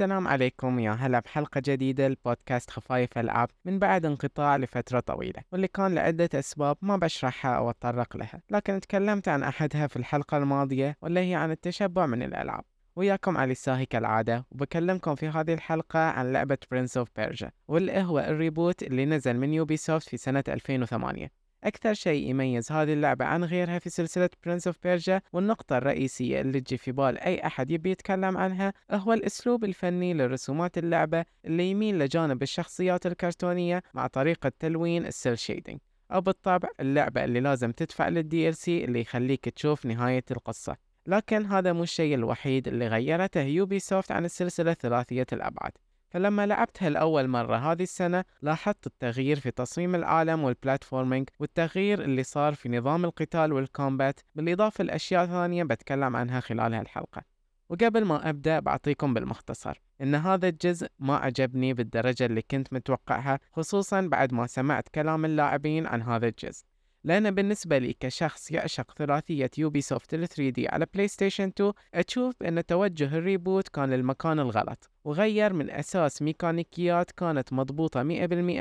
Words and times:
السلام 0.00 0.28
عليكم. 0.28 0.78
يا 0.78 0.92
هلا 0.92 1.20
بحلقة 1.20 1.62
جديدة 1.64 2.08
لبودكاست 2.08 2.70
خفايف 2.70 3.18
الألعاب 3.18 3.48
من 3.64 3.78
بعد 3.78 4.06
انقطاع 4.06 4.56
لفترة 4.56 5.00
طويلة 5.00 5.42
واللي 5.52 5.68
كان 5.68 5.94
لعدة 5.94 6.28
أسباب 6.34 6.76
ما 6.82 6.96
بشرحها 6.96 7.56
أو 7.56 7.70
أتطرق 7.70 8.16
لها 8.16 8.42
لكن 8.50 8.80
تكلمت 8.80 9.28
عن 9.28 9.42
أحدها 9.42 9.86
في 9.86 9.96
الحلقة 9.96 10.36
الماضية 10.36 10.96
واللي 11.02 11.30
هي 11.30 11.34
عن 11.34 11.50
التشبع 11.50 12.06
من 12.06 12.22
الألعاب. 12.22 12.64
وياكم 12.96 13.36
علي 13.36 13.52
الساهي 13.52 13.86
كالعادة 13.86 14.46
وبكلمكم 14.50 15.14
في 15.14 15.28
هذه 15.28 15.54
الحلقة 15.54 15.98
عن 15.98 16.32
لعبة 16.32 16.58
Prince 16.74 17.02
of 17.02 17.06
Persia 17.20 17.48
واللي 17.68 18.02
هو 18.02 18.18
ال 18.18 18.27
reboot 18.27 18.82
اللي 18.82 19.06
نزل 19.06 19.36
من 19.36 19.54
Ubisoft 19.54 20.08
في 20.08 20.16
سنة 20.16 20.44
2008 20.48 21.30
أكثر 21.64 21.94
شيء 21.94 22.30
يميز 22.30 22.72
هذه 22.72 22.92
اللعبة 22.92 23.24
عن 23.24 23.44
غيرها 23.44 23.78
في 23.78 23.90
سلسلة 23.90 24.30
Prince 24.46 24.66
of 24.66 24.76
Persia 24.82 25.20
والنقطة 25.32 25.78
الرئيسية 25.78 26.40
اللي 26.40 26.60
تجي 26.60 26.76
في 26.76 26.92
بال 26.92 27.18
أي 27.18 27.46
أحد 27.46 27.70
يبي 27.70 27.90
يتكلم 27.90 28.36
عنها 28.36 28.72
هو 28.90 29.12
الأسلوب 29.12 29.64
الفني 29.64 30.14
لرسومات 30.14 30.78
اللعبة 30.78 31.24
اللي 31.44 31.70
يميل 31.70 31.98
لجانب 31.98 32.42
الشخصيات 32.42 33.06
الكرتونية 33.06 33.82
مع 33.94 34.06
طريقة 34.06 34.52
تلوين 34.58 35.06
ال 35.06 35.14
cel 35.14 35.38
shading 35.38 35.78
أو 36.12 36.20
بالطبع 36.20 36.68
اللعبة 36.80 37.24
اللي 37.24 37.40
لازم 37.40 37.72
تدفع 37.72 38.08
لل 38.08 38.48
DLC 38.48 38.84
اللي 38.84 39.00
يخليك 39.00 39.48
تشوف 39.48 39.86
نهاية 39.86 40.24
القصة. 40.30 40.76
لكن 41.06 41.46
هذا 41.46 41.72
مو 41.72 41.82
الشيء 41.82 42.14
الوحيد 42.14 42.68
اللي 42.68 42.88
غيرته 42.88 43.40
Ubisoft 43.40 44.12
عن 44.12 44.24
السلسلة 44.24 44.74
ثلاثية 44.74 45.26
الأبعاد. 45.32 45.72
فلما 46.10 46.46
لعبتها 46.46 46.90
لأول 46.90 47.28
مرة 47.28 47.56
هذه 47.56 47.82
السنة 47.82 48.24
لاحظت 48.42 48.86
التغيير 48.86 49.40
في 49.40 49.50
تصميم 49.50 49.94
العالم 49.94 50.42
وال 50.44 50.57
platforming 50.57 51.28
والتغيير 51.40 52.02
اللي 52.02 52.22
صار 52.22 52.54
في 52.54 52.68
نظام 52.68 53.04
القتال 53.04 53.52
وال 53.52 53.69
combat 53.69 54.20
بالإضافة 54.34 54.84
لأشياء 54.84 55.26
ثانية 55.26 55.64
بتكلم 55.64 56.16
عنها 56.16 56.40
خلال 56.40 56.74
هالحلقة. 56.74 57.22
وقبل 57.68 58.04
ما 58.04 58.28
أبدأ 58.28 58.60
بعطيكم 58.60 59.14
بالمختصر 59.14 59.80
إن 60.00 60.14
هذا 60.14 60.48
الجزء 60.48 60.88
ما 60.98 61.16
عجبني 61.16 61.74
بالدرجة 61.74 62.26
اللي 62.26 62.42
كنت 62.42 62.72
متوقعها 62.72 63.38
خصوصا 63.52 64.00
بعد 64.00 64.32
ما 64.34 64.46
سمعت 64.46 64.88
كلام 64.88 65.24
اللاعبين 65.24 65.86
عن 65.86 66.02
هذا 66.02 66.28
الجزء. 66.28 66.64
لأن 67.04 67.30
بالنسبة 67.30 67.78
لي 67.78 67.92
كشخص 67.92 68.50
يعشق 68.50 68.92
ثلاثية 68.98 69.50
Ubisoft 69.58 70.14
ال 70.14 70.28
3D 70.28 70.68
على 70.68 70.86
PlayStation 70.94 71.48
2 71.48 71.72
أشوف 71.94 72.42
أن 72.42 72.66
توجه 72.66 73.16
ال 73.18 73.25
reboot 73.25 73.68
كان 73.68 73.90
للمكان 73.90 74.40
الغلط 74.40 74.90
وغير 75.04 75.52
من 75.52 75.70
أساس 75.70 76.22
ميكانيكيات 76.22 77.10
كانت 77.10 77.52
مضبوطة 77.52 78.02
100% 78.02 78.04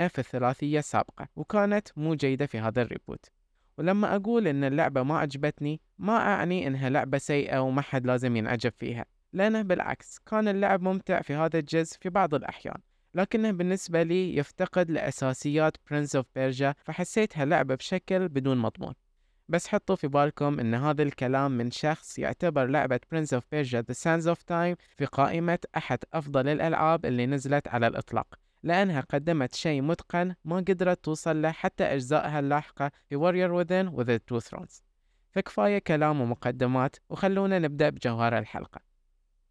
في 0.08 0.20
الثلاثية 0.20 0.80
السابقة 0.80 1.28
وكانت 1.36 1.88
مو 1.96 2.16
جيدة 2.16 2.46
في 2.46 2.60
هذا 2.60 2.82
ال 2.82 2.87
reboot. 2.87 3.26
ولما 3.78 4.16
أقول 4.16 4.48
إن 4.48 4.64
اللعبة 4.64 5.04
ما 5.04 5.18
عجبتني 5.18 5.82
ما 5.98 6.18
أعني 6.18 6.68
إنها 6.68 6.90
لعبة 6.90 7.18
سيئة 7.18 7.60
وما 7.60 7.82
حد 7.82 8.06
لازم 8.06 8.36
ينعجب 8.36 8.72
فيها 8.72 9.06
لأنه 9.34 9.62
بالعكس 9.62 10.20
كان 10.26 10.48
اللعب 10.48 10.82
ممتع 10.82 11.22
في 11.22 11.34
هذا 11.34 11.60
الجزء 11.60 11.98
في 12.02 12.10
بعض 12.10 12.34
الأحيان. 12.36 12.78
لكنه 13.14 13.52
بالنسبة 13.52 14.04
لي 14.04 14.36
يفتقد 14.36 14.92
لأساسيات 14.92 15.78
Prince 15.92 16.16
of 16.16 16.26
Persia 16.36 16.76
فحسيتها 16.84 17.46
لعبة 17.46 17.76
بشكل 17.76 18.28
بدون 18.28 18.58
مضمون. 18.58 18.94
بس 19.50 19.68
حطوا 19.68 19.96
في 19.96 20.08
بالكم 20.08 20.60
إن 20.60 20.74
هذا 20.76 21.04
الكلام 21.04 21.52
من 21.52 21.72
شخص 21.72 22.20
يعتبر 22.20 22.66
لعبة 22.66 23.00
Prince 23.12 23.34
of 23.34 23.44
Persia 23.52 23.82
The 23.92 23.96
Sands 23.96 24.26
of 24.26 24.40
Time 24.40 24.76
في 24.98 25.06
قائمة 25.12 25.60
أحد 25.78 26.00
أفضل 26.14 26.48
الألعاب 26.48 27.06
اللي 27.06 27.26
نزلت 27.26 27.68
على 27.68 27.88
الإطلاق 27.88 28.40
لأنها 28.64 29.02
قدمت 29.02 29.56
شيء 29.56 29.82
متقن 29.82 30.36
ما 30.46 30.58
قدرت 30.58 31.04
توصل 31.04 31.42
له 31.42 31.52
حتى 31.52 31.84
أجزائها 31.84 32.40
اللاحقة 32.40 32.92
في 33.10 33.16
Warrior 33.16 33.52
Within 33.52 33.94
و 33.94 34.04
The 34.04 34.20
Two 34.32 34.44
Thrones. 34.44 34.82
فكفاية 35.32 35.80
كلام 35.80 36.22
ومقدمات 36.22 36.96
وخلونا 37.10 37.60
نبدأ 37.60 37.90
بجوهر 37.90 38.38
الحلقة. 38.38 38.89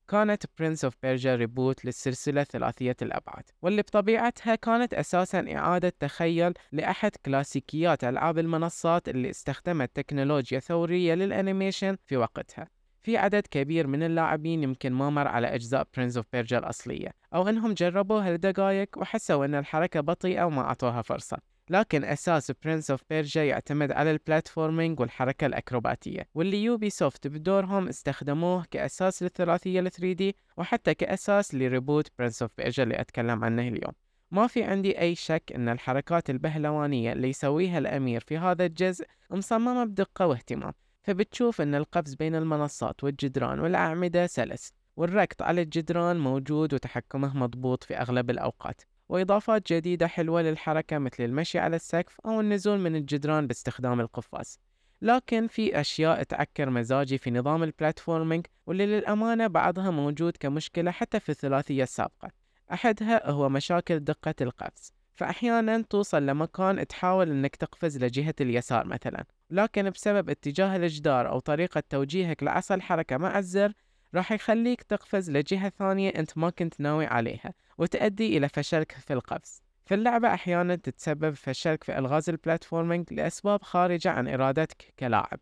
كانت 0.09 0.45
Prince 0.59 0.85
of 0.85 0.95
Persia 1.03 1.35
reboot 1.35 1.85
للسلسلة 1.85 2.45
ثلاثية 2.45 2.97
الأبعاد 3.03 3.45
واللي 3.63 3.83
بطبيعتها 3.83 4.55
كانت 4.55 4.95
أساسا 4.95 5.45
إعادة 5.57 5.93
تخيل 6.01 6.53
لأحد 6.73 7.11
كلاسيكيات 7.27 8.05
ألعاب 8.05 8.39
المنصات 8.39 9.09
اللي 9.09 9.31
استخدمت 9.31 9.91
تكنولوجيا 9.95 10.59
ثورية 10.59 11.15
لل 11.15 11.30
animation 11.30 11.97
في 12.07 12.17
وقتها. 12.17 12.69
في 13.03 13.17
عدد 13.17 13.47
كبير 13.51 13.87
من 13.87 14.03
اللاعبين 14.03 14.63
يمكن 14.63 14.93
ما 14.93 15.11
مر 15.11 15.29
على 15.29 15.47
أجزاء 15.47 15.87
Prince 15.97 16.17
of 16.17 16.27
Persia 16.33 16.59
الأصلية 16.59 17.15
أو 17.35 17.49
أنهم 17.49 17.75
جربوها 17.75 18.31
لدقائق 18.33 18.89
وحسوا 18.99 19.45
أن 19.45 19.55
الحركة 19.55 20.01
بطيئة 20.01 20.45
وما 20.45 20.63
أعطوها 20.63 21.03
فرصة. 21.03 21.39
لكن 21.71 22.05
أساس 22.05 22.53
Prince 22.65 22.91
of 22.91 23.01
Persia 23.11 23.45
يعتمد 23.45 23.93
على 23.93 24.11
ال 24.11 24.18
platforming 24.18 25.01
والحركة 25.01 25.47
الأكروباتية 25.47 26.29
واللي 26.35 26.65
Ubisoft 26.65 27.27
بدورهم 27.27 27.89
استخدموه 27.89 28.65
كأساس 28.71 29.23
للثلاثية 29.23 29.81
ال 29.81 29.91
3D 29.91 30.37
وحتى 30.57 30.95
كأساس 30.95 31.55
ل 31.55 31.62
reboot 31.62 32.09
Prince 32.19 32.43
of 32.43 32.51
Persia 32.59 32.83
اللي 32.83 33.01
أتكلم 33.01 33.45
عنه 33.45 33.63
اليوم. 33.63 33.93
ما 34.31 34.47
في 34.47 34.63
عندي 34.63 35.01
أي 35.01 35.15
شك 35.15 35.53
أن 35.55 35.69
الحركات 35.69 36.31
البهلوانية 36.31 37.13
اللي 37.13 37.29
يسويها 37.29 37.79
الأمير 37.79 38.21
في 38.21 38.39
هذا 38.39 38.67
الجزء 38.67 39.07
مصممة 39.31 39.85
بدقة 39.85 40.27
واهتمام 40.27 40.73
فبتشوف 41.03 41.61
أن 41.61 41.75
القفز 41.75 42.15
بين 42.15 42.35
المنصات 42.35 43.05
والجدران 43.05 43.61
والأعمدة 43.61 44.27
سلس 44.27 44.73
والركض 44.97 45.43
على 45.43 45.63
الجدران 45.63 46.19
موجود 46.19 46.75
وتحكمه 46.75 47.37
مضبوط 47.37 47.85
في 47.85 47.95
أغلب 47.97 48.31
الأوقات. 48.31 48.81
وإضافات 49.09 49.73
جديدة 49.73 50.07
حلوة 50.07 50.43
للحركة 50.43 50.99
مثل 50.99 51.25
المشي 51.25 51.59
على 51.59 51.77
السقف 51.77 52.21
أو 52.27 52.41
النزول 52.41 52.79
من 52.79 52.97
الجدران 52.97 53.47
باستخدام 53.47 54.01
القفاز. 54.01 54.61
لكن 55.03 55.47
في 55.47 55.81
أشياء 55.81 56.23
تعكر 56.23 56.71
مزاجي 56.71 57.19
في 57.19 57.31
نظام 57.31 57.63
البلاتفورمينج 57.63 58.47
واللي 58.67 58.87
للأمانة 58.87 59.47
بعضها 59.47 59.91
موجود 59.91 60.37
كمشكلة 60.41 60.91
حتى 60.91 61.21
في 61.21 61.29
الثلاثية 61.29 61.83
السابقة. 61.83 62.31
أحدها 62.73 63.31
هو 63.31 63.49
مشاكل 63.49 63.99
دقة 63.99 64.35
القفز. 64.41 64.93
فأحيانا 65.15 65.85
توصل 65.91 66.27
لمكان 66.27 66.87
تحاول 66.87 67.31
أنك 67.31 67.57
تقفز 67.57 67.99
لجهة 67.99 68.35
اليسار 68.41 68.87
مثلا. 68.87 69.25
لكن 69.51 69.91
بسبب 69.91 70.31
اتجاه 70.31 70.77
الجدار 70.77 71.29
أو 71.29 71.39
طريقة 71.39 71.83
توجيهك 71.91 72.43
لعصا 72.43 72.75
الحركة 72.75 73.17
مع 73.17 73.39
الزر 73.39 73.73
راح 74.15 74.33
يخليك 74.33 74.83
تقفز 74.83 75.31
لجهة 75.31 75.69
ثانية 75.69 76.11
أنت 76.11 76.39
ما 76.39 76.51
كنت 76.51 76.81
ناوي 76.81 77.07
عليها. 77.07 77.55
وتؤدي 77.79 78.37
إلى 78.37 78.49
فشلك 78.49 78.93
في 78.93 79.13
القفز. 79.13 79.63
في 79.87 79.95
اللعبة 79.95 80.35
أحيانا 80.35 80.77
تتسبب 80.77 81.35
فشلك 81.35 81.85
في 81.85 81.99
ألغاز 81.99 82.31
ال 82.31 82.38
platforming 82.38 83.13
لأسباب 83.13 83.63
خارجة 83.63 84.11
عن 84.11 84.29
إرادتك 84.29 84.95
كلاعب. 84.99 85.41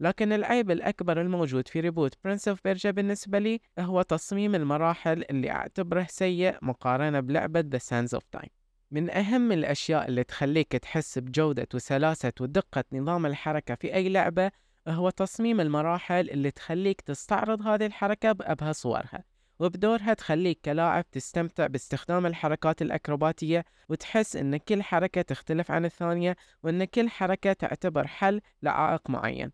لكن 0.00 0.32
العيب 0.32 0.70
الأكبر 0.70 1.20
الموجود 1.20 1.68
في 1.68 1.80
reboot 1.80 2.14
Prince 2.24 2.48
of 2.48 2.60
Persia 2.64 2.90
بالنسبة 2.90 3.38
لي 3.38 3.60
هو 3.78 4.02
تصميم 4.02 4.54
المراحل 4.54 5.24
اللي 5.30 5.50
أعتبره 5.50 6.06
سيء 6.10 6.56
مقارنة 6.62 7.20
بلعبة 7.20 7.62
The 7.62 7.80
Sands 7.82 8.18
of 8.18 8.40
Time. 8.40 8.48
من 8.90 9.10
أهم 9.10 9.52
الأشياء 9.52 10.08
اللي 10.08 10.24
تخليك 10.24 10.72
تحس 10.72 11.18
بجودة 11.18 11.68
وسلاسة 11.74 12.32
ودقة 12.40 12.84
نظام 12.92 13.26
الحركة 13.26 13.74
في 13.74 13.94
أي 13.94 14.08
لعبة 14.08 14.50
هو 14.88 15.10
تصميم 15.10 15.60
المراحل 15.60 16.30
اللي 16.30 16.50
تخليك 16.50 17.00
تستعرض 17.00 17.66
هذه 17.66 17.86
الحركة 17.86 18.32
بأبهى 18.32 18.72
صورها. 18.72 19.24
وبدورها 19.58 20.14
تخليك 20.14 20.60
كلاعب 20.64 21.10
تستمتع 21.10 21.66
باستخدام 21.66 22.26
الحركات 22.26 22.82
الأكروباتية 22.82 23.64
وتحس 23.88 24.36
أن 24.36 24.56
كل 24.56 24.82
حركة 24.82 25.22
تختلف 25.22 25.70
عن 25.70 25.84
الثانية 25.84 26.36
وأن 26.62 26.84
كل 26.84 27.08
حركة 27.08 27.52
تعتبر 27.52 28.06
حل 28.06 28.40
لعائق 28.62 29.10
معين. 29.10 29.52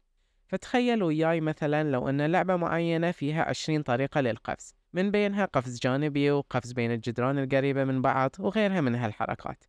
فتخيل 0.49 1.03
وياي 1.03 1.41
مثلا 1.41 1.91
لو 1.91 2.09
أن 2.09 2.27
لعبة 2.27 2.57
معينة 2.57 3.11
فيها 3.11 3.43
عشرين 3.43 3.83
طريقة 3.83 4.21
للقفز 4.21 4.75
من 4.93 5.11
بينها 5.11 5.45
قفز 5.45 5.79
جانبي 5.79 6.31
وقفز 6.31 6.73
بين 6.73 6.93
الجدران 6.93 7.39
القريبة 7.39 7.84
من 7.84 8.03
بعض 8.03 8.31
وغيرها 8.39 8.81
من 8.81 8.95
هالحركات. 8.95 9.65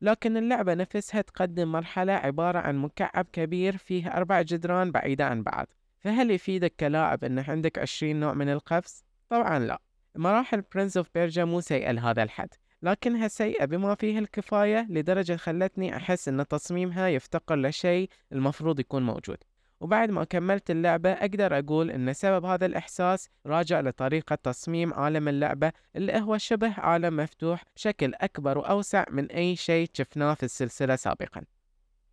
لكن 0.00 0.36
اللعبة 0.36 0.74
نفسها 0.74 1.20
تقدم 1.22 1.72
مرحلة 1.72 2.12
عبارة 2.12 2.58
عن 2.58 2.76
مكعب 2.76 3.26
كبير 3.32 3.76
فيه 3.76 4.08
أربع 4.08 4.42
جدران 4.42 4.92
بعيدة 4.92 5.26
عن 5.26 5.42
بعض. 5.42 5.66
فهل 5.98 6.30
يفيدك 6.30 6.74
كلاعب 6.80 7.24
أن 7.24 7.38
عندك 7.38 7.78
عشرين 7.78 8.20
نوع 8.20 8.34
من 8.34 8.48
القفز؟ 8.48 9.05
طبعا 9.28 9.58
لا. 9.58 9.78
مراحل 10.14 10.60
Prince 10.74 10.96
of 10.96 11.06
Persia 11.14 11.44
مو 11.44 11.60
سيئة 11.60 11.90
لهذا 11.92 12.22
الحد 12.22 12.48
لكنها 12.82 13.28
سيئة 13.28 13.64
بما 13.64 13.94
فيه 13.94 14.18
الكفاية 14.18 14.86
لدرجة 14.90 15.36
خلتني 15.36 15.96
أحس 15.96 16.28
أن 16.28 16.48
تصميمها 16.48 17.08
يفتقر 17.08 17.56
لشيء 17.56 18.08
المفروض 18.32 18.80
يكون 18.80 19.02
موجود. 19.02 19.36
وبعد 19.80 20.10
ما 20.10 20.24
كملت 20.24 20.70
اللعبة 20.70 21.10
أقدر 21.12 21.58
أقول 21.58 21.90
أن 21.90 22.12
سبب 22.12 22.44
هذا 22.44 22.66
الإحساس 22.66 23.28
راجع 23.46 23.80
لطريقة 23.80 24.34
تصميم 24.34 24.94
عالم 24.94 25.28
اللعبة 25.28 25.72
اللي 25.96 26.20
هو 26.20 26.38
شبه 26.38 26.74
عالم 26.80 27.16
مفتوح 27.16 27.64
بشكل 27.76 28.14
أكبر 28.14 28.58
وأوسع 28.58 29.04
من 29.10 29.30
أي 29.30 29.56
شيء 29.56 29.90
شفناه 29.92 30.34
في 30.34 30.42
السلسلة 30.42 30.96
سابقا. 30.96 31.42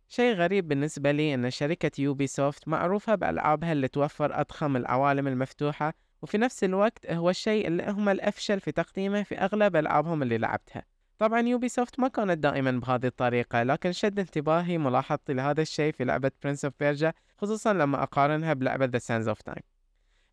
شيء 0.08 0.34
غريب 0.34 0.68
بالنسبة 0.68 1.10
لي 1.10 1.34
أن 1.34 1.50
شركة 1.50 1.90
Ubisoft 1.98 2.68
معروفة 2.68 3.14
بألعابها 3.14 3.72
اللي 3.72 3.88
توفر 3.88 4.40
أضخم 4.40 4.76
العوالم 4.76 5.28
المفتوحة 5.28 5.94
وفي 6.24 6.38
نفس 6.38 6.64
الوقت 6.64 7.06
هو 7.10 7.30
الشيء 7.30 7.66
اللي 7.66 7.90
هم 7.90 8.08
الأفشل 8.08 8.60
في 8.60 8.72
تقديمه 8.72 9.22
في 9.22 9.38
أغلب 9.38 9.76
ألعابهم 9.76 10.22
اللي 10.22 10.38
لعبتها 10.38 10.82
طبعا 11.18 11.40
Ubisoft 11.40 12.00
ما 12.00 12.08
كانت 12.08 12.38
دائما 12.38 12.70
بهذه 12.70 13.06
الطريقة 13.06 13.62
لكن 13.62 13.92
شد 13.92 14.18
انتباهي 14.18 14.78
ملاحظتي 14.78 15.32
لهذا 15.32 15.62
الشيء 15.62 15.92
في 15.92 16.04
لعبة 16.04 16.30
Prince 16.42 16.64
of 16.64 16.74
Persia 16.80 17.12
خصوصا 17.36 17.72
لما 17.72 18.02
أقارنها 18.02 18.52
بلعبة 18.52 18.86
The 18.86 19.02
Sands 19.02 19.34
of 19.34 19.52
Time 19.52 19.62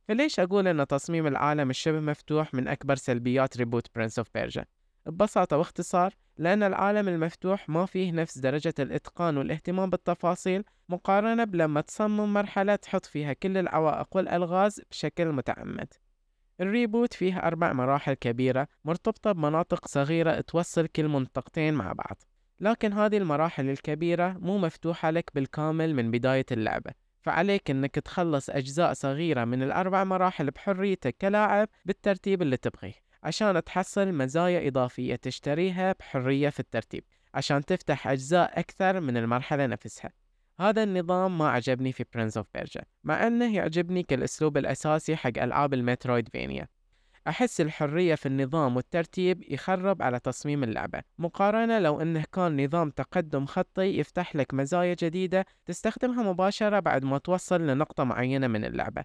فليش 0.07 0.39
أقول 0.39 0.67
أن 0.67 0.87
تصميم 0.87 1.27
العالم 1.27 1.69
الشبه 1.69 1.99
مفتوح 1.99 2.53
من 2.53 2.67
أكبر 2.67 2.95
سلبيات 2.95 3.57
reboot 3.57 3.87
Prince 3.95 4.19
of 4.19 4.27
Persia؟ 4.33 4.65
ببساطة 5.05 5.57
واختصار 5.57 6.13
لأن 6.37 6.63
العالم 6.63 7.07
المفتوح 7.07 7.69
ما 7.69 7.85
فيه 7.85 8.11
نفس 8.11 8.37
درجة 8.37 8.73
الإتقان 8.79 9.37
والاهتمام 9.37 9.89
بالتفاصيل 9.89 10.63
مقارنة 10.89 11.43
بلما 11.43 11.81
تصمم 11.81 12.33
مرحلة 12.33 12.75
تحط 12.75 13.05
فيها 13.05 13.33
كل 13.33 13.57
العوائق 13.57 14.07
والألغاز 14.11 14.81
بشكل 14.91 15.31
متعمد. 15.31 15.93
الريبوت 16.61 17.13
فيه 17.13 17.37
أربع 17.37 17.73
مراحل 17.73 18.13
كبيرة 18.13 18.67
مرتبطة 18.85 19.31
بمناطق 19.31 19.87
صغيرة 19.87 20.41
توصل 20.41 20.87
كل 20.87 21.07
منطقتين 21.07 21.73
مع 21.73 21.93
بعض. 21.93 22.23
لكن 22.59 22.93
هذه 22.93 23.17
المراحل 23.17 23.69
الكبيرة 23.69 24.37
مو 24.39 24.57
مفتوحة 24.57 25.09
لك 25.09 25.31
بالكامل 25.35 25.95
من 25.95 26.11
بداية 26.11 26.45
اللعبة 26.51 26.91
فعليك 27.21 27.71
إنك 27.71 27.95
تخلص 27.95 28.49
أجزاء 28.49 28.93
صغيرة 28.93 29.45
من 29.45 29.63
الأربع 29.63 30.03
مراحل 30.03 30.51
بحريتك 30.51 31.15
كلاعب 31.21 31.67
بالترتيب 31.85 32.41
اللي 32.41 32.57
تبغيه. 32.57 33.10
عشان 33.23 33.63
تحصل 33.63 34.11
مزايا 34.11 34.67
إضافية 34.67 35.15
تشتريها 35.15 35.95
بحرية 35.99 36.49
في 36.49 36.59
الترتيب 36.59 37.03
عشان 37.33 37.65
تفتح 37.65 38.07
أجزاء 38.07 38.59
أكثر 38.59 38.99
من 38.99 39.17
المرحلة 39.17 39.65
نفسها. 39.65 40.11
هذا 40.59 40.83
النظام 40.83 41.37
ما 41.37 41.49
عجبني 41.49 41.91
في 41.91 42.05
Prince 42.13 42.37
of 42.37 42.47
Persia 42.53 42.81
مع 43.03 43.27
إنه 43.27 43.55
يعجبني 43.55 44.03
كالأسلوب 44.03 44.57
الأساسي 44.57 45.15
حق 45.15 45.37
ألعاب 45.37 45.73
ال 45.73 46.29
Metroidvania 46.29 46.67
أحس 47.27 47.61
الحرية 47.61 48.15
في 48.15 48.25
النظام 48.25 48.75
والترتيب 48.75 49.43
يخرب 49.49 50.01
على 50.01 50.19
تصميم 50.19 50.63
اللعبة. 50.63 51.01
مقارنة 51.17 51.79
لو 51.79 52.01
أنه 52.01 52.23
كان 52.33 52.65
نظام 52.65 52.89
تقدم 52.89 53.45
خطي 53.45 53.99
يفتح 53.99 54.35
لك 54.35 54.53
مزايا 54.53 54.95
جديدة 54.99 55.45
تستخدمها 55.65 56.23
مباشرة 56.23 56.79
بعد 56.79 57.05
ما 57.05 57.17
توصل 57.17 57.61
لنقطة 57.67 58.03
معينة 58.03 58.47
من 58.47 58.65
اللعبة. 58.65 59.03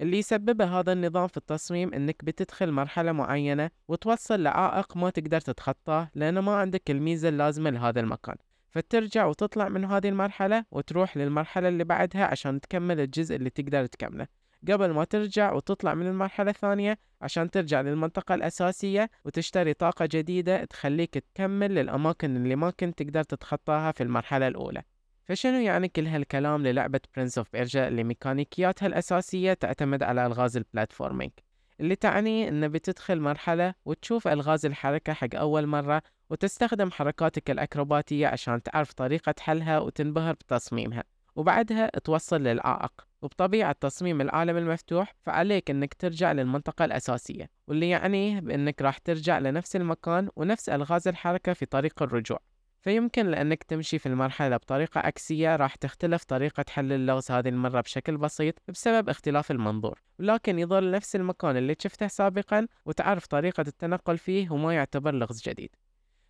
اللي 0.00 0.18
يسببه 0.18 0.64
هذا 0.80 0.92
النظام 0.92 1.26
في 1.26 1.36
التصميم 1.36 1.94
إنك 1.94 2.24
بتدخل 2.24 2.72
مرحلة 2.72 3.12
معينة 3.12 3.70
وتوصل 3.88 4.42
لعائق 4.42 4.96
ما 4.96 5.10
تقدر 5.10 5.40
تتخطاه 5.40 6.10
لأنه 6.14 6.40
ما 6.40 6.54
عندك 6.56 6.90
الميزة 6.90 7.28
اللازمة 7.28 7.70
لهذا 7.70 8.00
المكان. 8.00 8.36
فترجع 8.70 9.26
وتطلع 9.26 9.68
من 9.68 9.84
هذه 9.84 10.08
المرحلة 10.08 10.64
وتروح 10.70 11.16
للمرحلة 11.16 11.68
اللي 11.68 11.84
بعدها 11.84 12.24
عشان 12.24 12.60
تكمل 12.60 13.00
الجزء 13.00 13.36
اللي 13.36 13.50
تقدر 13.50 13.86
تكمله. 13.86 14.26
قبل 14.72 14.90
ما 14.90 15.04
ترجع 15.04 15.52
وتطلع 15.52 15.94
من 15.94 16.06
المرحلة 16.06 16.50
الثانية 16.50 16.98
عشان 17.20 17.50
ترجع 17.50 17.80
للمنطقة 17.80 18.34
الأساسية 18.34 19.10
وتشتري 19.24 19.74
طاقة 19.74 20.08
جديدة 20.12 20.64
تخليك 20.64 21.18
تكمل 21.18 21.74
للأماكن 21.74 22.36
اللي 22.36 22.56
ما 22.56 22.70
كنت 22.70 23.02
تقدر 23.02 23.22
تتخطاها 23.22 23.92
في 23.92 24.02
المرحلة 24.02 24.48
الأولى. 24.48 24.82
فشنو 25.24 25.60
يعني 25.60 25.88
كل 25.88 26.06
هالكلام 26.06 26.62
للعبة 26.62 27.00
Prince 27.16 27.38
of 27.38 27.52
Persia 27.52 27.88
اللي 27.88 28.04
ميكانيكياتها 28.04 28.86
الأساسية 28.86 29.52
تعتمد 29.52 30.02
على 30.02 30.26
ألغاز 30.26 30.56
ال 30.56 30.62
platforming 30.62 31.32
اللي 31.80 31.96
تعني 31.96 32.48
إن 32.48 32.68
بتدخل 32.68 33.20
مرحلة 33.20 33.74
وتشوف 33.84 34.28
ألغاز 34.28 34.66
الحركة 34.66 35.12
حق 35.12 35.34
أول 35.34 35.66
مرة 35.66 36.02
وتستخدم 36.30 36.90
حركاتك 36.90 37.50
الأكروباتية 37.50 38.26
عشان 38.26 38.62
تعرف 38.62 38.92
طريقة 38.92 39.34
حلها 39.40 39.78
وتنبهر 39.78 40.32
بتصميمها 40.32 41.04
وبعدها 41.36 41.90
توصل 42.04 42.42
للعائق 42.42 42.92
وبطبيعة 43.22 43.76
تصميم 43.80 44.20
العالم 44.20 44.56
المفتوح 44.56 45.14
فعليك 45.22 45.70
إنك 45.70 45.94
ترجع 45.94 46.32
للمنطقة 46.32 46.84
الأساسية 46.84 47.50
واللي 47.68 47.88
يعنيه 47.90 48.40
بانك 48.40 48.82
راح 48.82 48.98
ترجع 48.98 49.38
لنفس 49.38 49.76
المكان 49.76 50.28
ونفس 50.36 50.68
ألغاز 50.68 51.08
الحركة 51.08 51.52
في 51.52 51.66
طريق 51.66 52.02
الرجوع. 52.02 52.38
فيمكن 52.84 53.26
لأنك 53.26 53.62
تمشي 53.62 53.98
في 53.98 54.06
المرحلة 54.06 54.56
بطريقة 54.56 54.98
عكسية 54.98 55.56
راح 55.56 55.74
تختلف 55.74 56.24
طريقة 56.24 56.64
حل 56.70 56.92
اللغز 56.92 57.30
هذه 57.30 57.48
المرة 57.48 57.80
بشكل 57.80 58.16
بسيط 58.16 58.54
بسبب 58.68 59.08
اختلاف 59.08 59.50
المنظور. 59.50 60.02
ولكن 60.18 60.58
يظل 60.58 60.90
نفس 60.90 61.16
المكان 61.16 61.56
اللي 61.56 61.76
شفته 61.78 62.06
سابقا 62.06 62.66
وتعرف 62.86 63.26
طريقة 63.26 63.60
التنقل 63.60 64.18
فيه 64.18 64.50
وما 64.50 64.74
يعتبر 64.74 65.14
لغز 65.14 65.42
جديد. 65.42 65.70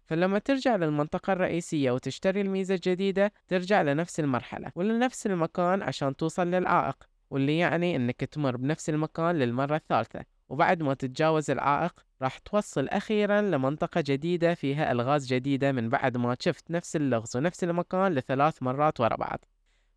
فلما 0.04 0.38
ترجع 0.38 0.76
للمنطقة 0.76 1.32
الرئيسية 1.32 1.90
وتشتري 1.90 2.40
الميزة 2.40 2.74
الجديدة 2.74 3.32
ترجع 3.48 3.82
لنفس 3.82 4.20
المرحلة 4.20 4.72
ولنفس 4.74 5.26
المكان 5.26 5.82
عشان 5.82 6.16
توصل 6.16 6.46
للعائق 6.46 6.96
واللي 7.30 7.58
يعني 7.58 7.96
إنك 7.96 8.20
تمر 8.24 8.56
بنفس 8.56 8.90
المكان 8.90 9.38
للمرة 9.38 9.76
الثالثة. 9.76 10.24
وبعد 10.48 10.82
ما 10.82 10.94
تتجاوز 10.94 11.50
العائق 11.50 12.04
راح 12.24 12.38
توصل 12.38 12.88
أخيرا 12.88 13.40
لمنطقة 13.40 14.04
جديدة 14.06 14.54
فيها 14.54 14.92
ألغاز 14.92 15.26
جديدة 15.26 15.72
من 15.72 15.88
بعد 15.88 16.16
ما 16.16 16.36
شفت 16.40 16.70
نفس 16.70 16.96
اللغز 16.96 17.36
ونفس 17.36 17.64
المكان 17.64 18.14
لثلاث 18.14 18.62
مرات 18.62 19.00
ورا 19.00 19.16
بعض. 19.16 19.44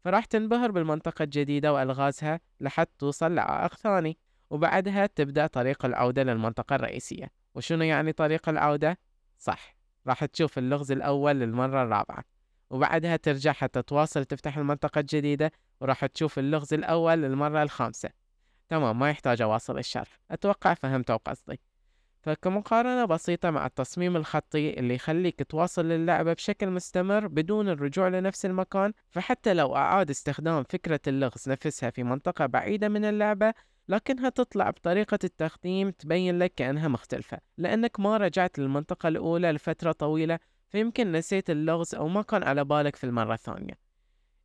فراح 0.04 0.26
تنبهر 0.26 0.72
بالمنطقة 0.72 1.24
الجديدة 1.24 1.74
وألغازها 1.74 2.40
لحد 2.60 2.88
توصل 3.00 3.36
لعائق 3.36 3.74
ثاني 3.76 4.18
وبعدها 4.50 5.06
تبدأ 5.06 5.48
طريق 5.48 5.86
العودة 5.86 6.24
للمنطقة 6.24 6.76
الرئيسية. 6.76 7.32
وشنو 7.56 7.84
يعني 7.84 8.12
طريق 8.12 8.50
العودة؟ 8.50 9.00
صح 9.38 9.76
راح 10.08 10.26
تشوف 10.26 10.58
اللغز 10.58 10.92
الأول 10.92 11.36
للمرة 11.36 11.84
الرابعة 11.84 12.24
وبعدها 12.70 13.16
ترجع 13.16 13.52
حتى 13.52 13.82
تواصل 13.82 14.26
تفتح 14.26 14.58
المنطقة 14.58 15.00
الجديدة 15.00 15.52
وراح 15.82 16.06
تشوف 16.06 16.40
اللغز 16.40 16.74
الأول 16.74 17.22
للمرة 17.22 17.64
الخامسة. 17.64 18.10
تمام 18.70 19.00
ما 19.00 19.10
يحتاج 19.10 19.42
أواصل 19.42 19.78
الشرح. 19.78 20.20
أتوقع 20.32 20.74
فهمتوا 20.74 21.18
قصدي 21.18 21.60
فكمقارنة 22.22 23.06
بسيطة 23.06 23.50
مع 23.50 23.66
التصميم 23.66 24.16
الخطي 24.16 24.80
اللي 24.80 24.96
يخليك 24.96 25.44
تواصل 25.44 25.86
للعبة 25.86 26.34
بشكل 26.34 26.70
مستمر 26.70 27.28
بدون 27.28 27.70
الرجوع 27.70 28.08
لنفس 28.08 28.46
المكان 28.46 28.94
فحتى 29.10 29.54
لو 29.54 29.76
أعاد 29.76 30.10
استخدام 30.10 30.64
فكرة 30.64 31.00
اللغز 31.08 31.50
نفسها 31.50 31.90
في 31.90 32.04
منطقة 32.04 32.46
بعيدة 32.46 32.90
من 32.90 33.06
اللعبة 33.06 33.54
لكنها 33.90 34.30
تطلع 34.30 34.70
بطريقة 34.70 35.20
التقديم 35.24 35.90
تبين 35.90 36.40
لك 36.40 36.54
كأنها 36.56 36.88
مختلفة. 36.88 37.38
لأنك 37.58 38.00
ما 38.00 38.18
رجعت 38.18 38.60
للمنطقة 38.60 39.08
الأولى 39.08 39.52
لفترة 39.52 39.92
طويلة 39.92 40.40
فيمكن 40.70 41.12
نسيت 41.12 41.50
اللغز 41.50 41.96
أو 41.96 42.08
ما 42.08 42.22
كان 42.22 42.44
على 42.44 42.66
بالك 42.66 42.96
في 42.96 43.04
المرة 43.04 43.34
الثانية. 43.34 43.74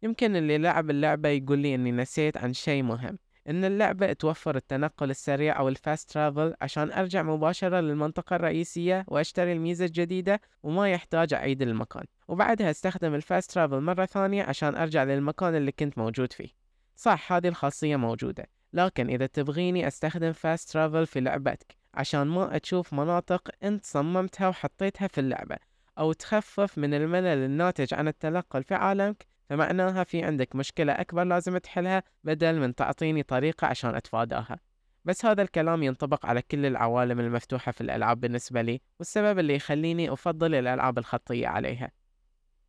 يمكن 0.02 0.36
اللي 0.36 0.58
لعب 0.58 0.90
اللعبة 0.90 1.28
يقول 1.28 1.58
لي 1.58 1.74
أني 1.74 1.92
نسيت 1.92 2.36
عن 2.36 2.52
شيء 2.52 2.82
مهم. 2.82 3.18
إن 3.48 3.64
اللعبة 3.64 4.12
توفر 4.12 4.56
التنقل 4.56 5.10
السريع 5.10 5.58
أو 5.58 5.68
ال 5.68 5.77
fast 5.77 6.10
travel 6.10 6.54
عشان 6.60 6.92
أرجع 6.92 7.22
مباشرة 7.22 7.80
للمنطقة 7.80 8.36
الرئيسية 8.36 9.04
وأشتري 9.08 9.52
الميزة 9.52 9.84
الجديدة 9.84 10.40
وما 10.62 10.90
يحتاج 10.90 11.34
أعيد 11.34 11.62
المكان. 11.62 12.04
وبعدها 12.28 12.70
أستخدم 12.70 13.14
ال 13.14 13.22
fast 13.22 13.50
travel 13.50 13.80
مرة 13.80 14.04
ثانية 14.04 14.42
عشان 14.42 14.74
أرجع 14.76 15.04
للمكان 15.04 15.54
اللي 15.54 15.72
كنت 15.72 15.98
موجود 15.98 16.32
فيه. 16.32 16.48
صح 16.96 17.32
هذه 17.32 17.48
الخاصية 17.48 17.96
موجودة 17.96 18.48
لكن 18.72 19.08
إذا 19.10 19.26
تبغيني 19.26 19.88
أستخدم 19.88 20.32
fast 20.32 20.72
travel 20.72 21.06
في 21.06 21.20
لعبتك 21.20 21.76
عشان 21.94 22.22
ما 22.26 22.56
أشوف 22.56 22.92
مناطق 22.92 23.50
أنت 23.62 23.84
صممتها 23.84 24.48
وحطيتها 24.48 25.08
في 25.08 25.18
اللعبة 25.20 25.56
أو 25.98 26.12
تخفف 26.12 26.78
من 26.78 26.94
الملل 26.94 27.26
الناتج 27.26 27.94
عن 27.94 28.08
التنقل 28.08 28.62
في 28.62 28.74
عالمك 28.74 29.26
فمعناها 29.52 30.04
في 30.04 30.22
عندك 30.22 30.56
مشكلة 30.56 30.92
أكبر 30.92 31.24
لازم 31.24 31.58
تحلها 31.58 32.02
بدل 32.24 32.60
من 32.60 32.74
تعطيني 32.74 33.22
طريقة 33.22 33.66
عشان 33.66 33.94
أتفاداها. 33.94 34.58
بس 35.04 35.24
هذا 35.24 35.42
الكلام 35.42 35.82
ينطبق 35.82 36.26
على 36.26 36.42
كل 36.42 36.66
العوالم 36.66 37.20
المفتوحة 37.20 37.72
في 37.72 37.80
الألعاب 37.80 38.20
بالنسبة 38.20 38.62
لي 38.62 38.80
والسبب 38.98 39.38
اللي 39.38 39.54
يخليني 39.54 40.12
أفضل 40.12 40.54
الألعاب 40.54 40.98
الخطية 40.98 41.48
عليها. 41.48 41.90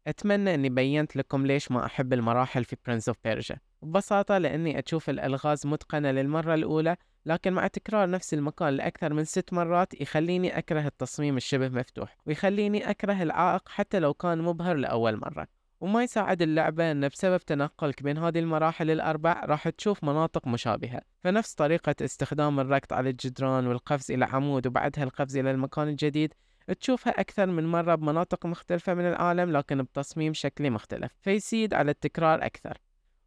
أتمنى 0.07 0.53
أني 0.53 0.69
بينت 0.69 1.15
لكم 1.15 1.45
ليش 1.45 1.71
ما 1.71 1.85
أحب 1.85 2.13
المراحل 2.13 2.63
في 2.63 2.75
Prince 2.87 3.07
of 3.07 3.17
Persia 3.23 3.57
ببساطة 3.81 4.37
لأني 4.37 4.79
أشوف 4.79 5.09
الألغاز 5.09 5.67
متقنة 5.67 6.11
للمرة 6.11 6.53
الأولى 6.53 6.97
لكن 7.25 7.53
مع 7.53 7.67
تكرار 7.67 8.09
نفس 8.09 8.33
المكان 8.33 8.69
لأكثر 8.69 9.13
من 9.13 9.23
ست 9.23 9.53
مرات 9.53 10.01
يخليني 10.01 10.57
أكره 10.57 10.87
التصميم 10.87 11.37
الشبه 11.37 11.69
مفتوح 11.69 12.17
ويخليني 12.25 12.89
أكره 12.89 13.23
العائق 13.23 13.69
حتى 13.69 13.99
لو 13.99 14.13
كان 14.13 14.41
مبهر 14.41 14.75
لأول 14.75 15.17
مرة. 15.17 15.62
وما 15.83 16.03
يساعد 16.03 16.41
اللعبة 16.41 16.91
أن 16.91 17.07
بسبب 17.07 17.37
تنقلك 17.37 18.03
بين 18.03 18.17
هذه 18.17 18.39
المراحل 18.39 18.91
الأربع 18.91 19.45
راح 19.45 19.69
تشوف 19.69 20.03
مناطق 20.03 20.47
مشابهة. 20.47 21.01
فنفس 21.23 21.53
طريقة 21.53 21.95
استخدام 22.01 22.59
الركض 22.59 22.93
على 22.93 23.09
الجدران 23.09 23.67
والقفز 23.67 24.11
إلى 24.11 24.25
عمود 24.25 24.67
وبعدها 24.67 25.03
القفز 25.03 25.37
إلى 25.37 25.51
المكان 25.51 25.87
الجديد 25.87 26.33
تشوفها 26.79 27.13
أكثر 27.19 27.45
من 27.45 27.67
مرة 27.67 27.95
بمناطق 27.95 28.45
مختلفة 28.45 28.93
من 28.93 29.05
العالم 29.05 29.51
لكن 29.57 29.81
بتصميم 29.81 30.33
شكلي 30.33 30.69
مختلف 30.69 31.11
فيزيد 31.21 31.73
على 31.73 31.91
التكرار 31.91 32.45
أكثر. 32.45 32.77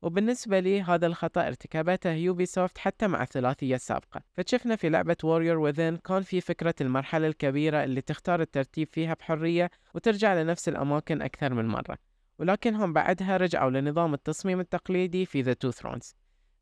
وبالنسبة 0.02 0.60
لي 0.60 0.82
هذا 0.82 1.06
الخطأ 1.06 1.46
ارتكبته 1.46 2.10
Ubisoft 2.10 2.78
حتى 2.78 3.06
مع 3.06 3.22
الثلاثية 3.22 3.74
السابقة. 3.74 4.20
فشفنا 4.36 4.76
في 4.76 4.88
لعبة 4.88 5.16
Warrior 5.24 5.58
Within 5.58 5.96
كان 5.96 6.22
في 6.22 6.40
فكرة 6.40 6.74
المرحلة 6.80 7.26
الكبيرة 7.26 7.84
اللي 7.84 8.00
تختار 8.00 8.40
الترتيب 8.40 8.88
فيها 8.92 9.14
بحرية 9.14 9.70
وترجع 9.94 10.34
لنفس 10.34 10.68
الأماكن 10.68 11.22
أكثر 11.22 11.54
من 11.54 11.68
مرة. 11.68 12.05
ولكنهم 12.38 12.92
بعدها 12.92 13.36
رجعوا 13.36 13.70
لنظام 13.70 14.14
التصميم 14.14 14.60
التقليدي 14.60 15.26
في 15.26 15.44
The 15.44 15.56
Two 15.66 15.72
Thrones. 15.72 16.14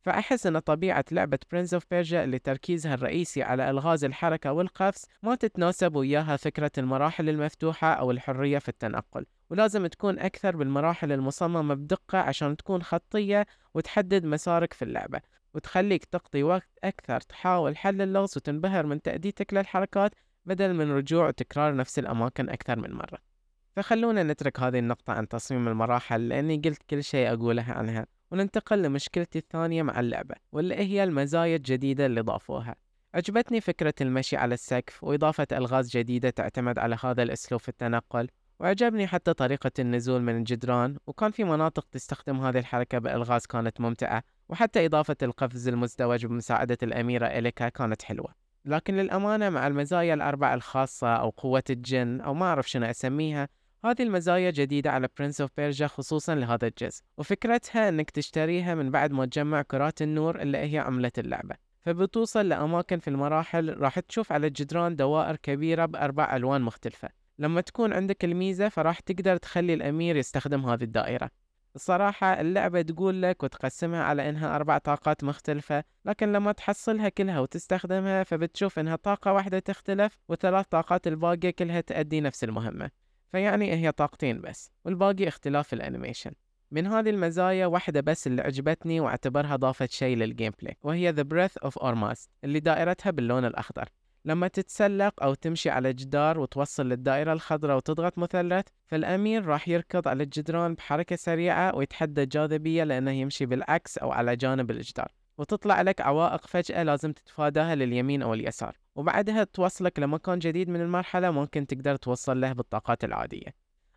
فأحس 0.04 0.46
أن 0.46 0.58
طبيعة 0.58 1.04
لعبة 1.12 1.38
Prince 1.54 1.68
of 1.68 1.80
Persia 1.80 2.14
اللي 2.14 2.38
تركيزها 2.38 2.94
الرئيسي 2.94 3.42
على 3.42 3.70
ألغاز 3.70 4.04
الحركة 4.04 4.52
والقفز 4.52 5.06
ما 5.22 5.34
تتناسب 5.34 5.96
وياها 5.96 6.36
فكرة 6.36 6.70
المراحل 6.78 7.28
المفتوحة 7.28 7.92
أو 7.92 8.10
الحرية 8.10 8.58
في 8.58 8.68
التنقل. 8.68 9.26
ولازم 9.50 9.86
تكون 9.86 10.18
أكثر 10.18 10.56
بالمراحل 10.56 11.12
المصممة 11.12 11.74
بدقة 11.74 12.18
عشان 12.18 12.56
تكون 12.56 12.82
خطية 12.82 13.46
وتحدد 13.74 14.24
مسارك 14.24 14.72
في 14.72 14.82
اللعبة. 14.82 15.20
وتخليك 15.54 16.04
تقضي 16.04 16.42
وقت 16.42 16.78
أكثر 16.84 17.20
تحاول 17.20 17.76
حل 17.76 18.02
اللغز 18.02 18.36
وتنبهر 18.36 18.86
من 18.86 19.02
تأديتك 19.02 19.54
للحركات 19.54 20.14
بدل 20.44 20.74
من 20.74 20.92
رجوع 20.92 21.28
وتكرار 21.28 21.76
نفس 21.76 21.98
الأماكن 21.98 22.48
أكثر 22.48 22.78
من 22.78 22.92
مرة. 22.92 23.33
فخلونا 23.76 24.22
نترك 24.22 24.60
هذه 24.60 24.78
النقطة 24.78 25.12
عن 25.12 25.28
تصميم 25.28 25.68
المراحل 25.68 26.28
لأني 26.28 26.56
قلت 26.64 26.82
كل 26.90 27.04
شيء 27.04 27.32
أقوله 27.32 27.64
عنها 27.68 28.06
وننتقل 28.30 28.82
لمشكلتي 28.82 29.38
الثانية 29.38 29.82
مع 29.82 30.00
اللعبة 30.00 30.34
واللي 30.52 30.74
هي 30.74 31.04
المزايا 31.04 31.56
الجديدة 31.56 32.06
اللي 32.06 32.20
ضافوها. 32.20 32.74
عجبتني 33.14 33.60
فكرة 33.60 33.94
المشي 34.00 34.36
على 34.36 34.54
السقف 34.54 35.04
وإضافة 35.04 35.46
ألغاز 35.52 35.96
جديدة 35.96 36.30
تعتمد 36.30 36.78
على 36.78 36.96
هذا 37.04 37.22
الأسلوب 37.22 37.60
في 37.60 37.68
التنقل 37.68 38.28
وعجبني 38.60 39.06
حتى 39.06 39.32
طريقة 39.32 39.70
النزول 39.78 40.22
من 40.22 40.36
الجدران 40.36 40.96
وكان 41.06 41.30
في 41.30 41.44
مناطق 41.44 41.86
تستخدم 41.92 42.40
هذه 42.40 42.58
الحركة 42.58 42.98
بألغاز 42.98 43.46
كانت 43.46 43.80
ممتعة 43.80 44.22
وحتى 44.48 44.86
إضافة 44.86 45.16
القفز 45.22 45.68
المزدوج 45.68 46.26
بمساعدة 46.26 46.78
الأميرة 46.82 47.26
إليكا 47.26 47.68
كانت 47.68 48.02
حلوة. 48.02 48.34
لكن 48.64 48.96
للأمانة 48.96 49.50
مع 49.50 49.66
المزايا 49.66 50.14
الأربع 50.14 50.54
الخاصة 50.54 51.16
أو 51.16 51.30
قوة 51.30 51.62
الجن 51.70 52.20
أو 52.20 52.34
ما 52.34 52.46
أعرف 52.46 52.70
شنو 52.70 52.86
أسميها 52.86 53.48
هذه 53.84 54.02
المزايا 54.02 54.50
جديدة 54.50 54.90
على 54.90 55.08
Prince 55.18 55.40
of 55.40 55.50
Persia 55.56 55.86
خصوصا 55.86 56.34
لهذا 56.34 56.66
الجزء. 56.66 57.02
وفكرتها 57.18 57.88
إنك 57.88 58.10
تشتريها 58.10 58.74
من 58.74 58.90
بعد 58.90 59.12
ما 59.12 59.26
تجمع 59.26 59.62
كرات 59.62 60.02
النور 60.02 60.42
اللي 60.42 60.58
هي 60.58 60.78
عملة 60.78 61.12
اللعبة. 61.18 61.56
فبتوصل 61.80 62.48
لأماكن 62.48 62.98
في 62.98 63.08
المراحل 63.08 63.76
راح 63.78 63.98
تشوف 64.00 64.32
على 64.32 64.46
الجدران 64.46 64.96
دوائر 64.96 65.36
كبيرة 65.36 65.86
بأربع 65.86 66.36
ألوان 66.36 66.62
مختلفة. 66.62 67.08
لما 67.38 67.60
تكون 67.60 67.92
عندك 67.92 68.24
الميزة 68.24 68.68
فراح 68.68 69.00
تقدر 69.00 69.36
تخلي 69.36 69.74
الأمير 69.74 70.16
يستخدم 70.16 70.66
هذه 70.66 70.84
الدائرة. 70.84 71.30
الصراحة 71.76 72.40
اللعبة 72.40 72.82
تقول 72.82 73.22
لك 73.22 73.42
وتقسمها 73.42 74.02
على 74.02 74.28
إنها 74.28 74.56
أربع 74.56 74.78
طاقات 74.78 75.24
مختلفة 75.24 75.84
لكن 76.04 76.32
لما 76.32 76.52
تحصلها 76.52 77.08
كلها 77.08 77.40
وتستخدمها 77.40 78.22
فبتشوف 78.22 78.78
إنها 78.78 78.96
طاقة 78.96 79.32
واحدة 79.32 79.58
تختلف 79.58 80.18
وثلاث 80.28 80.66
طاقات 80.66 81.06
الباقية 81.06 81.50
كلها 81.50 81.80
تأدي 81.80 82.20
نفس 82.20 82.44
المهمة. 82.44 83.03
فيعني 83.34 83.72
هي 83.72 83.92
طاقتين 83.92 84.40
بس 84.40 84.70
والباقي 84.84 85.28
اختلاف 85.28 85.72
ال 85.72 85.78
animation. 85.78 86.32
من 86.70 86.86
هذه 86.86 87.10
المزايا 87.10 87.66
واحدة 87.66 88.00
بس 88.00 88.26
اللي 88.26 88.42
عجبتني 88.42 89.00
وأعتبرها 89.00 89.56
ضافت 89.56 89.90
شيء 89.90 90.16
لل 90.16 90.52
gameplay 90.62 90.76
وهي 90.82 91.12
The 91.12 91.24
Breath 91.24 91.68
of 91.68 91.72
Ormazd 91.82 92.28
اللي 92.44 92.60
دائرتها 92.60 93.10
باللون 93.10 93.44
الأخضر. 93.44 93.88
لما 94.24 94.48
تتسلق 94.48 95.22
أو 95.22 95.34
تمشي 95.34 95.70
على 95.70 95.92
جدار 95.92 96.38
وتوصل 96.38 96.88
للدائرة 96.88 97.32
الخضراء 97.32 97.76
وتضغط 97.76 98.18
مثلث 98.18 98.66
فالأمير 98.86 99.46
راح 99.46 99.68
يركض 99.68 100.08
على 100.08 100.22
الجدران 100.22 100.74
بحركة 100.74 101.16
سريعة 101.16 101.76
ويتحدى 101.76 102.22
الجاذبية 102.22 102.84
لأنه 102.84 103.10
يمشي 103.10 103.46
بالعكس 103.46 103.98
أو 103.98 104.12
على 104.12 104.36
جانب 104.36 104.70
الجدار. 104.70 105.12
وتطلع 105.38 105.82
لك 105.82 106.00
عوائق 106.00 106.46
فجأة 106.46 106.82
لازم 106.82 107.12
تتفاداها 107.12 107.74
لليمين 107.74 108.22
أو 108.22 108.34
اليسار. 108.34 108.76
وبعدها 108.96 109.44
توصلك 109.44 109.98
لمكان 109.98 110.38
جديد 110.38 110.68
من 110.68 110.80
المرحلة 110.80 111.30
ما 111.30 111.39
كنت 111.39 111.66
تقدر 111.66 111.96
توصل 111.96 112.40
له 112.40 112.52
بالطاقات 112.52 113.04
العادية. 113.04 113.54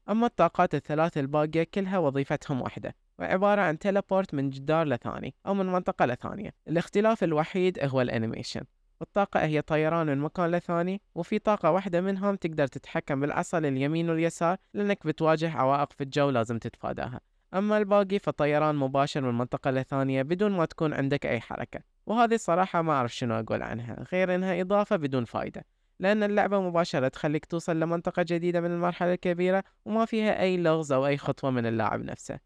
أما 0.09 0.25
الطاقات 0.25 0.75
الثلاث 0.75 1.17
الباقية 1.17 1.63
كلها 1.73 1.97
وظيفتهم 1.97 2.61
واحدة 2.61 2.95
وعبارة 3.19 3.61
عن 3.61 3.79
teleport 3.79 4.33
من 4.33 4.49
جدار 4.49 4.87
لثاني 4.87 5.35
أو 5.45 5.53
من 5.53 5.65
منطقة 5.65 6.05
لثانية. 6.05 6.53
الاختلاف 6.67 7.23
الوحيد 7.23 7.79
هو 7.83 8.01
ال 8.01 8.07
animation. 8.07 8.61
والطاقة 8.99 9.39
هي 9.39 9.61
طيران 9.61 10.07
من 10.07 10.17
مكان 10.17 10.51
لثاني 10.51 11.01
وفي 11.15 11.39
طاقة 11.39 11.71
واحدة 11.71 12.01
منهم 12.01 12.35
تقدر 12.35 12.67
تتحكم 12.67 13.19
بالعصا 13.19 13.59
لليمين 13.59 14.09
واليسار 14.09 14.57
لأنك 14.73 15.07
بتواجه 15.07 15.51
عوائق 15.51 15.93
في 15.93 16.03
الجو 16.03 16.29
لازم 16.29 16.59
تتفاداها. 16.59 17.19
أما 17.53 17.77
الباقي 17.77 18.19
فطيران 18.19 18.75
مباشر 18.75 19.21
من 19.21 19.37
منطقة 19.37 19.71
لثانية 19.71 20.21
بدون 20.21 20.51
ما 20.51 20.65
تكون 20.65 20.93
عندك 20.93 21.25
أي 21.25 21.39
حركة. 21.39 21.79
وهذه 22.05 22.33
الصراحة 22.33 22.81
ما 22.81 22.93
أعرف 22.93 23.15
شنو 23.15 23.39
أقول 23.39 23.61
عنها. 23.61 24.05
غير 24.11 24.35
إنها 24.35 24.61
إضافة 24.61 24.95
بدون 24.95 25.25
فايدة. 25.25 25.65
لأن 25.99 26.23
اللعبة 26.23 26.61
مباشرة 26.61 27.07
تخليك 27.07 27.45
توصل 27.45 27.79
لمنطقة 27.79 28.25
جديدة 28.29 28.61
من 28.61 28.71
المرحلة 28.71 29.13
الكبيرة 29.13 29.63
وما 29.85 30.05
فيها 30.05 30.41
أي 30.41 30.57
لغز 30.57 30.91
أو 30.91 31.07
أي 31.07 31.17
خطوة 31.17 31.51
من 31.51 31.65
اللاعب 31.65 32.03
نفسه. 32.03 32.39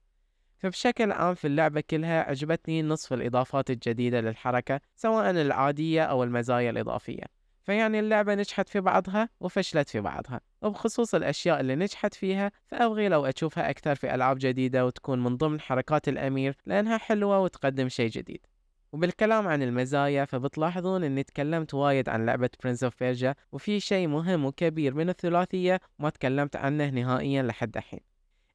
فبشكل 0.57 1.11
عام 1.11 1.35
في 1.35 1.47
اللعبة 1.47 1.81
كلها 1.89 2.29
عجبتني 2.29 2.81
نصف 2.81 3.13
الإضافات 3.13 3.69
الجديدة 3.69 4.21
للحركة 4.21 4.81
سواء 4.95 5.31
العادية 5.31 6.03
أو 6.03 6.23
المزايا 6.23 6.69
الإضافية. 6.69 7.40
فيعني 7.63 7.99
اللعبة 7.99 8.35
نجحت 8.35 8.69
في 8.69 8.81
بعضها 8.81 9.29
وفشلت 9.39 9.89
في 9.89 10.01
بعضها 10.01 10.41
وبخصوص 10.61 11.15
الأشياء 11.15 11.59
اللي 11.59 11.75
نجحت 11.75 12.13
فيها 12.13 12.51
فأبغي 12.67 13.07
لو 13.09 13.25
أشوفها 13.25 13.69
أكثر 13.69 13.95
في 13.95 14.15
ألعاب 14.15 14.37
جديدة 14.39 14.85
وتكون 14.85 15.23
من 15.23 15.37
ضمن 15.37 15.61
حركات 15.61 16.07
الأمير 16.07 16.57
لأنها 16.65 16.97
حلوة 16.97 17.39
وتقدم 17.39 17.89
شيء 17.89 18.09
جديد. 18.09 18.45
وبالكلام 18.91 19.47
عن 19.47 19.63
المزايا 19.63 20.25
فبتلاحظون 20.25 21.03
إني 21.03 21.23
تكلمت 21.23 21.73
وايد 21.73 22.09
عن 22.09 22.25
لعبة 22.25 22.49
Prince 22.63 22.83
of 22.83 22.99
Persia 22.99 23.35
وفي 23.51 23.79
شيء 23.79 24.07
مهم 24.07 24.45
وكبير 24.45 24.93
من 24.93 25.09
الثلاثية 25.09 25.79
ما 25.99 26.09
تكلمت 26.09 26.55
عنه 26.55 26.89
نهائيا 26.89 27.43
لحد 27.43 27.77
الحين. 27.77 28.10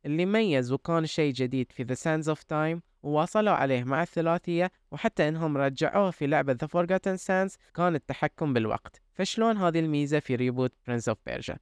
اللي 0.06 0.26
ميز 0.26 0.72
وكان 0.72 1.06
شيء 1.06 1.32
جديد 1.32 1.72
في 1.72 1.84
The 1.84 1.98
Sands 1.98 2.36
of 2.36 2.40
Time 2.40 2.80
وواصلوا 3.02 3.52
عليه 3.52 3.84
مع 3.84 4.02
الثلاثية 4.02 4.70
وحتى 4.90 5.28
إنهم 5.28 5.56
رجعوه 5.56 6.10
في 6.10 6.26
لعبة 6.26 6.54
The 6.54 6.68
Forgotten 6.68 7.18
Sands 7.18 7.56
كان 7.74 7.94
التحكم 7.94 8.52
بالوقت. 8.52 9.00
فشلون 9.14 9.56
هذه 9.56 9.80
الميزة 9.80 10.18
في 10.18 10.34
reboot 10.34 10.72
Prince 10.86 11.08
of 11.08 11.18
Persia 11.26 11.56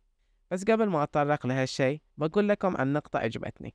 بس 0.50 0.64
قبل 0.64 0.88
ما 0.88 1.02
أتطرق 1.02 1.46
لهالشيء 1.46 2.00
بقول 2.18 2.48
لكم 2.48 2.76
عن 2.76 2.92
نقطة 2.92 3.18
عجبتني 3.18 3.74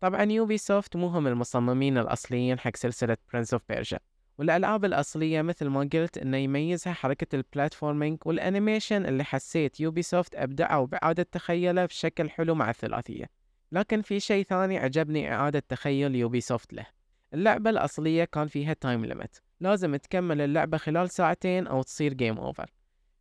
طبعا 0.00 0.22
Ubisoft 0.22 0.96
مو 0.96 1.06
هم 1.06 1.26
المصممين 1.26 1.98
الأصليين 1.98 2.58
حق 2.58 2.76
سلسلة 2.76 3.16
Prince 3.32 3.52
of 3.52 3.62
Persia 3.68 3.98
والألعاب 4.38 4.84
الأصلية 4.84 5.42
مثل 5.42 5.66
ما 5.66 5.80
قلت 5.80 6.18
إنه 6.18 6.36
يميزها 6.36 6.92
حركة 6.92 7.36
ال 7.36 7.43
platforming 7.43 8.18
وال 8.24 8.39
animation 8.39 9.06
اللي 9.06 9.24
حسيت 9.24 9.80
Ubisoft 9.80 10.34
أبدعوا 10.34 10.86
بإعادة 10.86 11.22
تخيله 11.22 11.86
بشكل 11.86 12.30
حلو 12.30 12.54
مع 12.54 12.70
الثلاثية. 12.70 13.37
لكن 13.72 14.02
في 14.02 14.20
شيء 14.20 14.44
ثاني 14.44 14.78
عجبني 14.78 15.34
إعادة 15.34 15.62
تخيل 15.68 16.14
Ubisoft 16.14 16.72
له. 16.72 16.86
اللعبة 17.34 17.70
الأصلية 17.70 18.24
كان 18.24 18.46
فيها 18.46 18.72
time 18.72 19.04
limit 19.04 19.36
لازم 19.60 19.96
تكمل 19.96 20.40
اللعبة 20.40 20.78
خلال 20.78 21.10
ساعتين 21.10 21.66
أو 21.66 21.82
تصير 21.82 22.14
game 22.14 22.38
over 22.38 22.70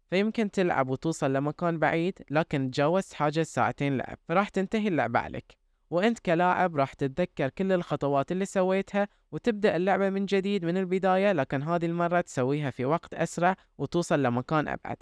فيمكن 0.09 0.51
تلعب 0.51 0.89
وتوصل 0.89 1.33
لمكان 1.33 1.79
بعيد 1.79 2.19
لكن 2.31 2.71
تجاوزت 2.71 3.13
حاجة 3.13 3.43
ساعتين 3.43 3.97
لعب 3.97 4.17
فراح 4.27 4.49
تنتهي 4.49 4.87
اللعبة 4.87 5.19
عليك. 5.19 5.57
وأنت 5.89 6.19
كلاعب 6.19 6.75
راح 6.75 6.93
تتذكر 6.93 7.49
كل 7.49 7.71
الخطوات 7.71 8.31
اللي 8.31 8.45
سويتها 8.45 9.07
وتبدأ 9.31 9.75
اللعبة 9.75 10.09
من 10.09 10.25
جديد 10.25 10.65
من 10.65 10.77
البداية 10.77 11.31
لكن 11.31 11.63
هذه 11.63 11.85
المرة 11.85 12.21
تسويها 12.21 12.69
في 12.69 12.85
وقت 12.85 13.13
أسرع 13.13 13.55
وتوصل 13.77 14.23
لمكان 14.23 14.67
أبعد. 14.67 14.97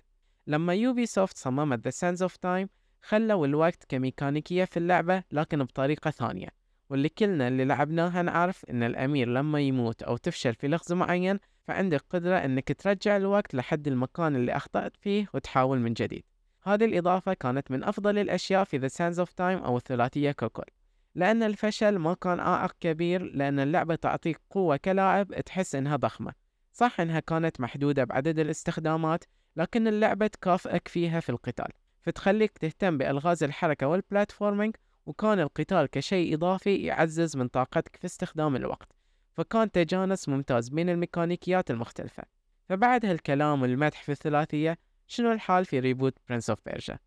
لما 0.47 0.73
يوبي 0.73 1.05
سوفت 1.05 1.37
صممت 1.37 1.87
The 1.87 1.91
Sands 1.91 2.29
of 2.29 2.33
Time 2.33 2.67
خلوا 3.07 3.47
الوقت 3.47 3.85
كميكانيكية 3.89 4.65
في 4.65 4.77
اللعبة 4.77 5.23
لكن 5.31 5.63
بطريقة 5.63 6.11
ثانية. 6.11 6.47
واللي 6.89 7.09
كلنا 7.09 7.47
اللي 7.47 7.65
لعبناها 7.65 8.21
نعرف 8.21 8.65
إن 8.69 8.83
الأمير 8.83 9.27
لما 9.27 9.59
يموت 9.59 10.03
أو 10.03 10.17
تفشل 10.17 10.53
في 10.53 10.67
لغز 10.67 10.93
معين 10.93 11.39
فعندك 11.67 12.05
قدرة 12.09 12.35
إنك 12.35 12.71
ترجع 12.81 13.17
الوقت 13.17 13.55
لحد 13.55 13.87
المكان 13.87 14.35
اللي 14.35 14.55
أخطأت 14.55 14.95
فيه 14.97 15.27
وتحاول 15.33 15.79
من 15.79 15.93
جديد. 15.93 16.23
هذه 16.63 16.85
الإضافة 16.85 17.33
كانت 17.33 17.71
من 17.71 17.83
أفضل 17.83 18.17
الأشياء 18.17 18.63
في 18.63 18.79
The 18.79 18.91
Sands 18.91 19.27
of 19.27 19.29
Time 19.29 19.65
أو 19.65 19.77
الثلاثية 19.77 20.31
ككل. 20.31 20.71
لأن 21.15 21.43
الفشل 21.43 21.97
ما 21.97 22.13
كان 22.13 22.39
عائق 22.39 22.71
كبير 22.79 23.23
لأن 23.23 23.59
اللعبة 23.59 23.95
تعطيك 23.95 24.41
قوة 24.49 24.77
كلاعب 24.77 25.41
تحس 25.41 25.75
إنها 25.75 25.95
ضخمة. 25.95 26.33
صح 26.73 26.99
إنها 27.01 27.19
كانت 27.19 27.61
محدودة 27.61 28.03
بعدد 28.03 28.39
الاستخدامات 28.39 29.23
لكن 29.55 29.87
اللعبة 29.87 30.27
تكافئك 30.27 30.87
فيها 30.87 31.19
في 31.19 31.29
القتال. 31.29 31.84
فتخليك 32.05 32.57
تهتم 32.57 32.97
بألغاز 32.97 33.43
الحركة 33.43 33.87
والبلاتفورمينج 33.87 34.75
وكان 35.05 35.39
القتال 35.39 35.85
كشيء 35.85 36.35
إضافي 36.35 36.75
يعزز 36.75 37.37
من 37.37 37.47
طاقتك 37.47 37.95
في 37.95 38.05
استخدام 38.05 38.55
الوقت. 38.55 38.91
فكان 39.33 39.71
تجانس 39.71 40.29
ممتاز 40.29 40.69
بين 40.69 40.89
الميكانيكيات 40.89 41.71
المختلفة. 41.71 42.23
فبعد 42.69 43.05
هالكلام 43.05 43.61
والمدح 43.61 44.03
في 44.03 44.11
الثلاثية 44.11 44.77
شنو 45.07 45.31
الحال 45.31 45.65
في 45.65 45.79
reboot 45.79 46.17
Prince 46.29 46.49
of 46.49 46.59
Persia 46.65 46.97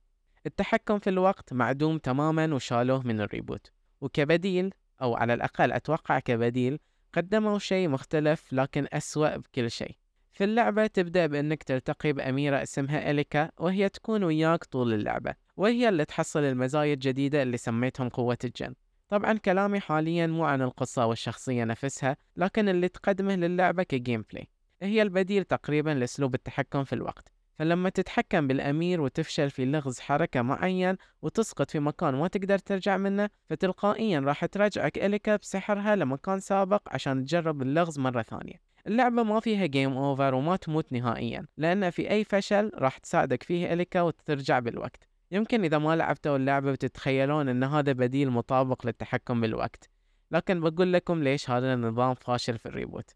التحكم 0.47 0.99
في 0.99 1.11
الوقت 1.11 1.52
معدوم 1.52 1.99
تماما 1.99 2.55
وشالوه 2.55 3.07
من 3.07 3.21
ال 3.21 3.28
reboot 3.28 3.71
وكبديل 4.00 4.75
أو 5.02 5.17
على 5.17 5.35
الأقل 5.35 5.73
أتوقع 5.73 6.19
كبديل 6.19 6.78
قدموا 7.12 7.59
شيء 7.59 7.88
مختلف 7.88 8.52
لكن 8.52 8.87
أسوأ 8.93 9.37
بكل 9.37 9.71
شيء. 9.71 9.97
في 10.38 10.45
اللعبة 10.45 10.87
تبدأ 10.87 11.26
بأنك 11.26 11.62
تلتقي 11.62 12.12
بأميرة 12.12 12.62
اسمها 12.62 13.11
إليكا 13.11 13.50
وهي 13.59 13.88
تكون 13.88 14.25
وياك 14.25 14.64
طول 14.64 14.95
اللعبة 14.95 15.35
وهي 15.57 15.88
اللي 15.88 16.04
تحصل 16.04 16.40
المزايا 16.40 16.95
الجديدة 16.95 17.42
اللي 17.42 17.57
سميتهم 17.57 18.09
قوة 18.09 18.38
الجن. 18.45 18.75
طبعا 19.09 19.38
كلامي 19.38 19.80
حاليا 19.80 20.26
مو 20.26 20.45
عن 20.45 20.62
القصة 20.62 21.07
والشخصية 21.07 21.64
نفسها 21.64 22.16
لكن 22.37 22.68
اللي 22.68 22.88
تقدمه 22.88 23.37
للعبة 23.37 23.83
ك 23.83 24.25
gameplay 24.33 24.49
هي 24.83 25.02
البديل 25.02 25.45
تقريبا 25.45 25.90
لأسلوب 25.90 26.35
التحكم 26.35 26.85
في 26.85 26.92
الوقت. 26.92 27.33
فلما 27.59 27.88
تتحكم 27.88 28.47
بالأمير 28.47 29.00
وتفشل 29.00 29.50
في 29.50 29.64
لغز 29.64 30.00
حركة 30.00 30.42
معين 30.42 30.97
وتسقط 31.23 31.71
في 31.71 31.80
مكان 31.80 32.14
ما 32.14 32.28
تقدر 32.28 32.59
ترجع 32.59 32.97
منه 32.97 33.30
فتلقائيا 33.50 34.21
راح 34.21 34.45
ترجعك 34.45 34.99
إليكا 34.99 35.37
بسحرها 35.37 35.97
لمكان 35.97 36.40
سابق 36.40 36.83
عشان 36.87 37.25
تجرب 37.25 37.62
اللغز 37.62 37.99
مرة 37.99 38.23
ثانية. 38.23 38.68
اللعبة 38.88 39.23
ما 39.23 39.40
فيها 39.40 39.66
game 39.66 39.97
over 39.97 40.35
وما 40.35 40.57
تموت 40.57 40.92
نهائيا 40.92 41.47
لأن 41.57 41.90
في 41.90 42.11
أي 42.11 42.25
فشل 42.25 42.71
راح 42.75 42.99
تساعدك 42.99 43.42
فيه 43.42 43.73
إليكا 43.73 44.00
وترجع 44.00 44.59
بالوقت. 44.59 45.09
يمكن 45.30 45.64
إذا 45.64 45.78
ما 45.78 45.97
لعبتوا 45.97 46.37
اللعبة 46.37 46.73
بتتخيلون 46.73 47.49
أن 47.49 47.64
هذا 47.64 47.92
بديل 47.92 48.30
مطابق 48.30 48.87
للتحكم 48.87 49.40
بالوقت. 49.40 49.90
لكن 50.30 50.61
بقول 50.61 50.92
لكم 50.92 51.23
ليش 51.23 51.50
هذا 51.50 51.75
النظام 51.75 52.14
فاشل 52.14 52.59
في 52.59 52.66
ال 52.66 52.72
reboot. 52.72 53.11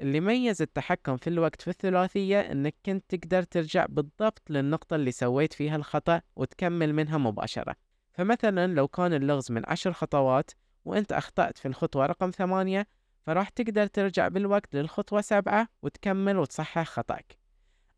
اللي 0.00 0.20
ميز 0.20 0.62
التحكم 0.62 1.16
في 1.16 1.30
الوقت 1.30 1.62
في 1.62 1.68
الثلاثية 1.68 2.40
إنك 2.40 2.74
كنت 2.86 3.04
تقدر 3.16 3.42
ترجع 3.42 3.86
بالضبط 3.86 4.42
للنقطة 4.50 4.96
اللي 4.96 5.10
سويت 5.10 5.52
فيها 5.52 5.76
الخطأ 5.76 6.20
وتكمل 6.36 6.94
منها 6.94 7.18
مباشرة. 7.18 7.76
فمثلا 8.12 8.66
لو 8.66 8.88
كان 8.88 9.12
اللغز 9.14 9.52
من 9.52 9.62
عشر 9.66 9.92
خطوات 9.92 10.50
وإنت 10.84 11.12
أخطأت 11.12 11.58
في 11.58 11.68
الخطوة 11.68 12.06
رقم 12.06 12.30
ثمانية 12.30 12.86
فراح 13.26 13.48
تقدر 13.48 13.86
ترجع 13.86 14.28
بالوقت 14.28 14.74
للخطوة 14.74 15.20
سبعة 15.20 15.68
وتكمل 15.82 16.38
وتصحح 16.38 16.86
خطأك. 16.86 17.38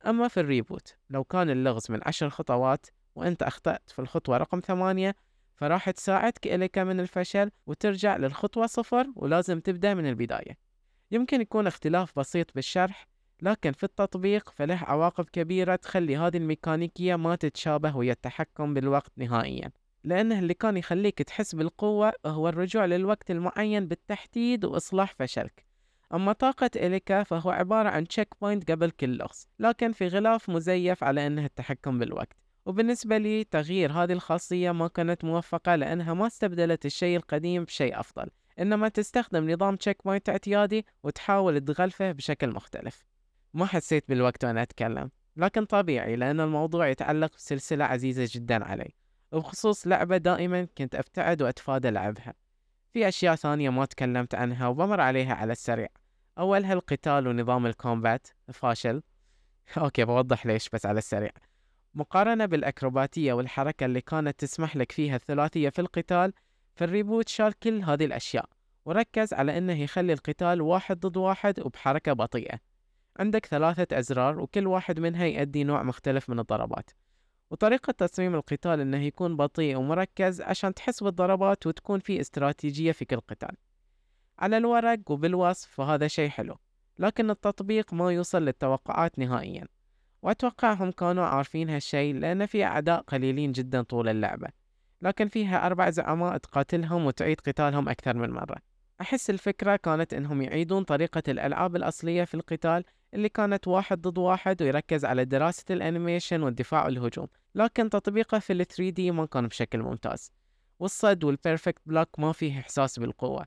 أما 0.06 0.28
في 0.28 0.40
ال 0.40 0.49
reboot 0.49 0.97
لو 1.11 1.25
كان 1.25 1.50
اللغز 1.50 1.90
من 1.90 2.00
عشر 2.02 2.30
خطوات 2.30 2.87
وأنت 3.14 3.42
أخطأت 3.42 3.90
في 3.90 3.99
الخطوة 3.99 4.37
رقم 4.37 4.61
ثمانية 4.61 5.14
فراح 5.54 5.90
تساعدك 5.90 6.47
إليكا 6.47 6.78
من 6.78 7.00
الفشل 7.00 7.50
وترجع 7.66 8.16
للخطوة 8.16 8.66
صفر 8.66 9.06
ولازم 9.16 9.61
تبدأ 9.61 9.94
من 9.94 10.08
البداية. 10.08 10.58
يمكن 11.11 11.40
يكون 11.40 11.66
اختلاف 11.66 12.18
بسيط 12.18 12.54
بالشرح 12.54 13.08
لكن 13.42 13.73
في 13.73 13.85
التطبيق 13.85 14.50
فله 14.50 14.76
عواقب 14.82 15.25
كبيرة 15.25 15.76
تخلي 15.76 16.16
هذه 16.16 16.37
الميكانيكية 16.37 17.16
ما 17.16 17.37
تتشابه 17.37 17.97
ويا 17.97 18.12
التحكم 18.12 18.75
بالوقت 18.75 19.12
نهائيا. 19.16 19.70
لأنه 20.05 20.38
اللي 20.38 20.55
كان 20.55 20.76
يخليك 20.76 21.23
تحس 21.23 21.55
بالقوة 21.55 22.12
هو 22.26 22.49
الرجوع 22.49 22.85
للوقت 22.85 23.31
المعين 23.31 23.88
بالتحديد 23.88 24.64
وإصلاح 24.64 25.14
فشلك. 25.14 25.67
أما 26.14 26.33
طاقة 26.33 26.71
إليكا 26.76 27.23
فهو 27.23 27.50
عبارة 27.50 27.88
عن 27.88 28.09
checkpoint 28.08 28.70
قبل 28.71 28.90
كل 28.90 29.17
لغز 29.17 29.49
لكن 29.59 29.93
في 29.93 30.09
غلاف 30.09 30.49
مزيف 30.50 31.05
على 31.05 31.26
أنه 31.26 31.45
التحكم 31.45 31.99
بالوقت. 31.99 32.37
وبالنسبة 32.67 33.19
لي 33.19 33.45
تغيير 33.45 33.93
هذه 33.93 34.12
الخاصية 34.12 34.73
ما 34.73 34.88
كانت 34.88 35.25
موفقة 35.25 35.76
لأنها 35.76 36.14
ما 36.14 36.26
استبدلت 36.26 36.87
الشيء 36.87 37.17
القديم 37.17 37.64
بشيء 37.64 38.00
أفضل 38.00 38.28
إنما 38.59 38.88
تستخدم 38.88 39.50
نظام 39.50 39.76
checkpoint 39.76 40.28
اعتيادي 40.28 40.87
وتحاول 41.02 41.61
تغلفه 41.61 42.12
بشكل 42.12 42.50
مختلف. 42.50 43.05
ما 43.55 43.67
حسيت 43.67 44.09
بالوقت 44.09 44.45
وأنا 44.45 44.62
أتكلم 44.62 45.11
لكن 45.37 45.64
طبيعي 45.64 46.17
لأن 46.17 46.40
الموضوع 46.40 46.88
يتعلق 46.88 47.35
بسلسلة 47.37 47.85
عزيزة 47.85 48.28
جدا 48.33 48.64
علي. 48.64 48.95
وبخصوص 49.32 49.87
لعبة 49.87 50.16
دائما 50.16 50.68
كنت 50.78 50.94
أبتعد 50.94 51.42
وأتفادى 51.42 51.90
لعبها. 51.90 52.35
في 52.92 53.08
أشياء 53.08 53.35
ثانية 53.35 53.70
ما 53.70 53.85
تكلمت 53.85 54.35
عنها 54.35 54.68
وبمر 54.68 55.00
عليها 55.00 55.35
على 55.35 55.52
السريع. 55.52 55.88
أولها 56.38 56.73
القتال 56.73 57.28
ونظام 57.28 57.66
ال 57.66 57.75
combat 57.75 58.26
فاشل. 58.52 59.02
أوكي 59.78 60.04
بوضح 60.04 60.47
ليش 60.47 60.68
بس 60.68 60.87
على 60.87 60.99
السريع. 60.99 61.30
مقارنة 61.94 62.47
بالأكروباتية 62.47 63.32
والحركة 63.32 63.85
اللي 63.85 64.00
كانت 64.00 64.40
تسمح 64.40 64.76
لك 64.76 64.92
فيها 64.92 65.16
الثلاثية 65.16 65.68
في 65.68 65.80
القتال 65.80 66.32
فال 66.76 66.89
reboot 66.89 67.28
شال 67.28 67.58
كل 67.58 67.82
هذه 67.82 68.04
الأشياء 68.04 68.49
وركز 68.85 69.35
على 69.35 69.58
أنه 69.58 69.82
يخلي 69.82 70.12
القتال 70.12 70.61
واحد 70.61 71.00
ضد 71.00 71.16
واحد 71.16 71.61
وبحركة 71.61 72.12
بطيئة. 72.12 72.58
عندك 73.18 73.47
ثلاثة 73.47 73.99
أزرار 73.99 74.40
وكل 74.40 74.66
واحد 74.66 75.00
منها 75.00 75.25
يؤدي 75.25 75.64
نوع 75.64 75.82
مختلف 75.82 76.30
من 76.30 76.38
الضربات. 76.38 76.90
وطريقة 77.50 77.90
تصميم 77.90 78.35
القتال 78.35 78.81
أنه 78.81 79.02
يكون 79.02 79.37
بطيء 79.37 79.76
ومركز 79.76 80.40
عشان 80.40 80.75
تحس 80.75 81.02
بالضربات 81.02 81.67
وتكون 81.67 82.00
في 82.00 82.21
استراتيجية 82.21 82.93
في 82.93 83.05
كل 83.05 83.21
قتال. 83.21 83.57
على 84.38 84.57
الورق 84.57 85.11
وبالوصف 85.11 85.71
فهذا 85.71 86.09
شيء 86.09 86.28
حلو 86.28 86.57
لكن 86.99 87.31
التطبيق 87.31 87.95
ما 87.95 88.12
يوصل 88.12 88.43
للتوقعات 88.43 89.19
نهائيا. 89.19 89.69
وأتوقعهم 90.23 90.90
كانوا 90.90 91.25
عارفين 91.25 91.71
هالشي 91.71 92.12
لأن 92.12 92.47
في 92.47 92.64
أعداء 92.64 93.00
قليلين 93.00 93.52
جدا 93.52 93.83
طول 93.83 94.09
اللعبة 94.09 94.49
لكن 95.02 95.28
فيها 95.28 95.67
أربع 95.67 95.90
زعماء 95.90 96.37
تقاتلهم 96.37 97.06
وتعيد 97.06 97.41
قتالهم 97.41 97.89
أكثر 97.89 98.17
من 98.17 98.30
مرة. 98.30 98.56
أحس 99.00 99.30
الفكرة 99.30 99.76
كانت 99.76 100.15
إنهم 100.15 100.43
يعيدون 100.43 100.84
طريقة 100.84 101.23
الألعاب 101.28 101.76
الأصلية 101.76 102.25
في 102.25 102.34
القتال 102.34 102.84
اللي 103.14 103.28
كانت 103.28 103.68
واحد 103.68 104.00
ضد 104.00 104.18
واحد 104.18 104.62
ويركز 104.62 105.04
على 105.04 105.25
دراسة 105.25 105.64
الأنيميشن 105.71 106.42
والدفاع 106.42 106.84
والهجوم 106.84 107.26
لكن 107.54 107.90
تطبيقه 107.90 108.38
في 108.38 108.52
ال 108.52 108.66
3D 108.66 109.00
ما 109.00 109.26
كان 109.26 109.47
بشكل 109.47 109.82
ممتاز. 109.82 110.32
والصد 110.78 111.25
وال 111.25 111.37
perfect 111.37 111.82
block 111.86 112.19
ما 112.18 112.32
فيه 112.32 112.58
إحساس 112.58 112.99
بالقوة 112.99 113.47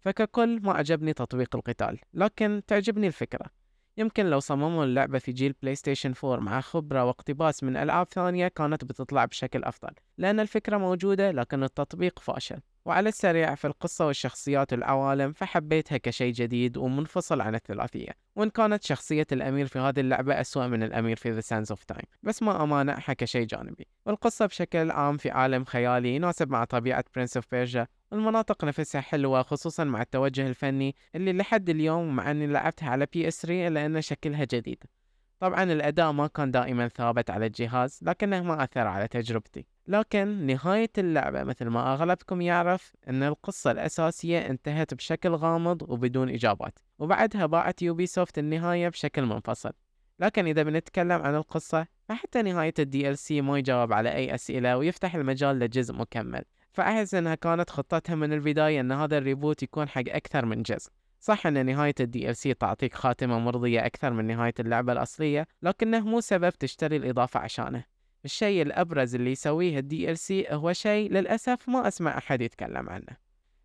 فككل 0.00 0.60
ما 0.62 0.72
عجبني 0.72 1.12
تطبيق 1.12 1.56
القتال 1.56 1.98
لكن 2.14 2.62
تعجبني 2.66 3.06
الفكرة. 3.06 3.46
يمكن 3.96 4.26
لو 4.26 4.40
صمموا 4.40 4.84
اللعبة 4.84 5.18
في 5.18 5.32
جيل 5.32 5.54
بلاي 5.62 5.74
ستيشن 5.74 6.14
4 6.24 6.40
مع 6.40 6.60
خبرة 6.60 7.04
واقتباس 7.04 7.62
من 7.62 7.76
ألعاب 7.76 8.06
ثانية 8.10 8.48
كانت 8.48 8.84
بتطلع 8.84 9.24
بشكل 9.24 9.64
أفضل 9.64 9.90
لأن 10.18 10.40
الفكرة 10.40 10.76
موجودة 10.76 11.30
لكن 11.30 11.62
التطبيق 11.62 12.18
فاشل. 12.18 12.60
وعلى 12.84 13.08
السريع 13.08 13.54
في 13.54 13.66
القصة 13.66 14.06
والشخصيات 14.06 14.72
والعوالم 14.72 15.32
فحبيتها 15.32 15.98
كشيء 15.98 16.32
جديد 16.32 16.76
ومنفصل 16.76 17.40
عن 17.40 17.54
الثلاثية 17.54 18.10
وإن 18.36 18.50
كانت 18.50 18.84
شخصية 18.84 19.26
الأمير 19.32 19.66
في 19.66 19.78
هذه 19.78 20.00
اللعبة 20.00 20.40
أسوأ 20.40 20.66
من 20.66 20.82
الأمير 20.82 21.16
في 21.16 21.40
The 21.40 21.44
Sands 21.44 21.76
of 21.76 21.94
Time 21.94 22.04
بس 22.22 22.42
ما 22.42 22.62
أمانعها 22.62 23.12
كشيء 23.12 23.46
جانبي. 23.46 23.86
والقصة 24.06 24.46
بشكل 24.46 24.90
عام 24.90 25.16
في 25.16 25.30
عالم 25.30 25.64
خيالي 25.64 26.14
يناسب 26.14 26.50
مع 26.50 26.64
طبيعة 26.64 27.04
Prince 27.18 27.40
of 27.40 27.42
Persia 27.42 27.86
المناطق 28.12 28.64
نفسها 28.64 29.00
حلوة 29.00 29.42
خصوصا 29.42 29.84
مع 29.84 30.02
التوجه 30.02 30.46
الفني 30.46 30.94
اللي 31.14 31.32
لحد 31.32 31.68
اليوم 31.70 32.16
مع 32.16 32.30
أني 32.30 32.46
لعبتها 32.46 32.90
على 32.90 33.06
PS3 33.06 33.44
إلا 33.50 33.86
أن 33.86 34.00
شكلها 34.00 34.44
جديد. 34.44 34.84
طبعا 35.40 35.62
الأداء 35.62 36.12
ما 36.12 36.26
كان 36.26 36.50
دائما 36.50 36.88
ثابت 36.88 37.30
على 37.30 37.46
الجهاز 37.46 37.98
لكنه 38.02 38.42
ما 38.42 38.64
أثر 38.64 38.86
على 38.86 39.08
تجربتي. 39.08 39.66
لكن 39.86 40.46
نهاية 40.46 40.90
اللعبة 40.98 41.42
مثل 41.42 41.66
ما 41.66 41.92
أغلبكم 41.94 42.40
يعرف 42.40 42.92
أن 43.08 43.22
القصة 43.22 43.70
الأساسية 43.70 44.38
انتهت 44.38 44.94
بشكل 44.94 45.30
غامض 45.30 45.82
وبدون 45.82 46.28
إجابات 46.28 46.78
وبعدها 46.98 47.46
باعت 47.46 47.82
يوبي 47.82 48.06
سوفت 48.06 48.38
النهاية 48.38 48.88
بشكل 48.88 49.22
منفصل. 49.22 49.72
لكن 50.20 50.46
إذا 50.46 50.62
بنتكلم 50.62 51.22
عن 51.22 51.34
القصة 51.34 51.86
فحتى 52.08 52.42
نهاية 52.42 52.74
ال 52.78 53.18
DLC 53.18 53.40
ما 53.40 53.58
يجاوب 53.58 53.92
على 53.92 54.14
أي 54.14 54.34
أسئلة 54.34 54.76
ويفتح 54.76 55.14
المجال 55.14 55.58
لجزء 55.58 55.94
مكمل. 55.94 56.42
فأحس 56.72 57.14
أنها 57.14 57.34
كانت 57.34 57.70
خطتها 57.70 58.14
من 58.14 58.32
البداية 58.32 58.80
أن 58.80 58.92
هذا 58.92 59.18
ال 59.18 59.24
reboot 59.24 59.62
يكون 59.62 59.88
حق 59.88 60.04
أكثر 60.08 60.44
من 60.44 60.62
جزء. 60.62 60.90
صح 61.20 61.46
أن 61.46 61.66
نهاية 61.66 61.94
ال 62.00 62.36
DLC 62.36 62.54
تعطيك 62.54 62.94
خاتمة 62.94 63.38
مرضية 63.38 63.86
أكثر 63.86 64.12
من 64.12 64.24
نهاية 64.24 64.54
اللعبة 64.60 64.92
الأصلية 64.92 65.46
لكنه 65.62 66.00
مو 66.00 66.20
سبب 66.20 66.50
تشتري 66.50 66.96
الإضافة 66.96 67.40
عشانه. 67.40 67.93
الشيء 68.24 68.62
الأبرز 68.62 69.14
اللي 69.14 69.32
يسويه 69.32 69.78
ال 69.78 70.18
DLC 70.18 70.46
هو 70.50 70.72
شيء 70.72 71.12
للأسف 71.12 71.68
ما 71.68 71.88
أسمع 71.88 72.18
أحد 72.18 72.40
يتكلم 72.40 72.90
عنه 72.90 73.16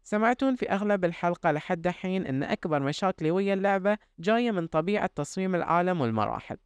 سمعتون 0.03 0.55
في 0.55 0.71
أغلب 0.71 1.05
الحلقة 1.05 1.51
لحد 1.51 1.87
الحين 1.87 2.25
أن 2.25 2.43
أكبر 2.43 2.83
مشاكلي 2.83 3.31
ويا 3.31 3.53
اللعبة 3.53 3.97
جاية 4.19 4.51
من 4.51 4.67
طبيعة 4.67 5.09
تصميم 5.15 5.55
العالم 5.55 6.01
والمراحل 6.01 6.57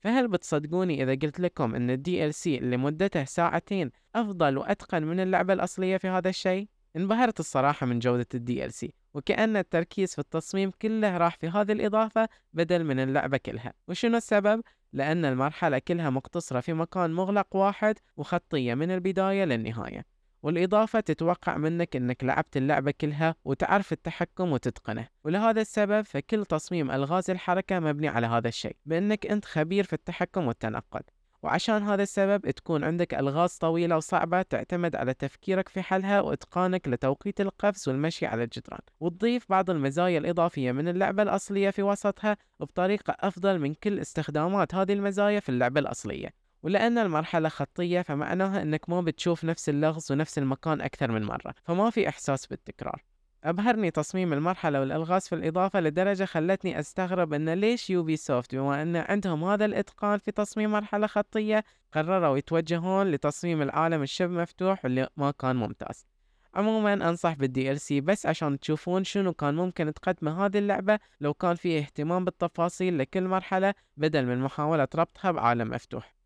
فهل 0.00 0.28
بتصدقوني 0.28 1.02
إذا 1.02 1.12
قلت 1.12 1.40
لكم 1.40 1.74
أن 1.74 1.90
ال 1.90 2.34
DLC 2.34 2.58
اللي 2.58 2.76
مدته 2.76 3.24
ساعتين 3.24 3.90
أفضل 4.14 4.58
وأتقن 4.58 5.02
من 5.02 5.20
اللعبة 5.20 5.52
الأصلية 5.52 5.96
في 5.96 6.08
هذا 6.08 6.28
الشيء؟ 6.28 6.68
انبهرت 6.96 7.40
الصراحة 7.40 7.86
من 7.86 7.98
جودة 7.98 8.26
ال 8.34 8.72
DLC 8.72 8.94
وكأن 9.14 9.56
التركيز 9.56 10.12
في 10.12 10.18
التصميم 10.18 10.70
كله 10.70 11.16
راح 11.16 11.36
في 11.36 11.48
هذه 11.48 11.72
الإضافة 11.72 12.28
بدل 12.52 12.84
من 12.84 12.98
اللعبة 12.98 13.36
كلها 13.36 13.72
وشنو 13.88 14.16
السبب؟ 14.16 14.62
لأن 14.92 15.24
المرحلة 15.24 15.78
كلها 15.78 16.10
مقتصرة 16.10 16.60
في 16.60 16.72
مكان 16.72 17.12
مغلق 17.12 17.56
واحد 17.56 17.98
وخطية 18.16 18.74
من 18.74 18.90
البداية 18.90 19.44
للنهاية. 19.44 20.04
والإضافة 20.42 21.00
تتوقع 21.00 21.56
منك 21.56 21.96
أنك 21.96 22.24
لعبت 22.24 22.56
اللعبة 22.56 22.94
كلها 23.00 23.34
وتعرف 23.44 23.92
التحكم 23.92 24.52
وتتقنه. 24.52 25.08
ولهذا 25.24 25.60
السبب 25.60 26.02
فكل 26.02 26.44
تصميم 26.44 26.90
ألغاز 26.90 27.30
الحركة 27.30 27.80
مبني 27.80 28.08
على 28.08 28.26
هذا 28.26 28.48
الشيء 28.48 28.76
بأنك 28.86 29.26
أنت 29.26 29.44
خبير 29.44 29.84
في 29.84 29.92
التحكم 29.92 30.46
والتنقل. 30.46 31.02
وعشان 31.42 31.82
هذا 31.82 32.02
السبب 32.02 32.50
تكون 32.50 32.84
عندك 32.84 33.14
ألغاز 33.14 33.56
طويلة 33.56 33.96
وصعبة 33.96 34.42
تعتمد 34.42 34.96
على 34.96 35.14
تفكيرك 35.14 35.68
في 35.68 35.82
حلها 35.82 36.20
وإتقانك 36.20 36.88
لتوقيت 36.88 37.40
القفز 37.40 37.88
والمشي 37.88 38.26
على 38.26 38.44
الجدران. 38.44 38.80
وتضيف 39.00 39.46
بعض 39.50 39.70
المزايا 39.70 40.18
الإضافية 40.18 40.72
من 40.72 40.88
اللعبة 40.88 41.22
الأصلية 41.22 41.70
في 41.70 41.82
وسطها 41.82 42.36
بطريقة 42.60 43.16
أفضل 43.20 43.58
من 43.58 43.74
كل 43.74 43.98
استخدامات 44.00 44.74
هذه 44.74 44.92
المزايا 44.92 45.40
في 45.40 45.48
اللعبة 45.48 45.80
الأصلية. 45.80 46.28
ولأن 46.62 46.98
المرحلة 46.98 47.48
خطية 47.48 48.00
فمعناها 48.02 48.62
أنك 48.62 48.90
ما 48.90 49.00
بتشوف 49.00 49.44
نفس 49.44 49.68
اللغز 49.68 50.12
ونفس 50.12 50.38
المكان 50.38 50.80
أكثر 50.80 51.12
من 51.12 51.24
مرة 51.24 51.54
فما 51.64 51.90
في 51.90 52.08
إحساس 52.08 52.46
بالتكرار. 52.46 53.02
أبهرني 53.44 53.90
تصميم 53.90 54.32
المرحلة 54.32 54.80
والألغاز 54.80 55.28
في 55.28 55.34
الإضافة 55.34 55.80
لدرجة 55.80 56.24
خلتني 56.24 56.78
أستغرب 56.80 57.32
أن 57.32 57.48
ليش 57.48 57.90
يوبي 57.90 58.16
سوفت 58.16 58.54
بما 58.54 58.82
أن 58.82 58.96
عندهم 58.96 59.44
هذا 59.44 59.64
الإتقان 59.64 60.18
في 60.18 60.32
تصميم 60.32 60.70
مرحلة 60.70 61.06
خطية 61.06 61.64
قرروا 61.92 62.38
يتوجهون 62.38 63.10
لتصميم 63.10 63.62
العالم 63.62 64.02
الشبه 64.02 64.32
مفتوح 64.32 64.84
واللي 64.84 65.08
ما 65.16 65.30
كان 65.30 65.56
ممتاز. 65.56 66.06
عموما 66.54 66.92
أنصح 66.92 67.32
بال 67.34 67.70
DLC 67.70 68.00
بس 68.00 68.26
عشان 68.26 68.60
تشوفون 68.60 69.04
شنو 69.04 69.32
كان 69.32 69.54
ممكن 69.54 69.94
تقدمه 69.94 70.46
هذه 70.46 70.58
اللعبة 70.58 70.98
لو 71.20 71.34
كان 71.34 71.54
فيه 71.54 71.78
اهتمام 71.78 72.24
بالتفاصيل 72.24 72.98
لكل 72.98 73.22
مرحلة 73.22 73.74
بدل 73.96 74.26
من 74.26 74.38
محاولة 74.38 74.88
ربطها 74.94 75.30
بعالم 75.30 75.70
مفتوح. 75.70 76.21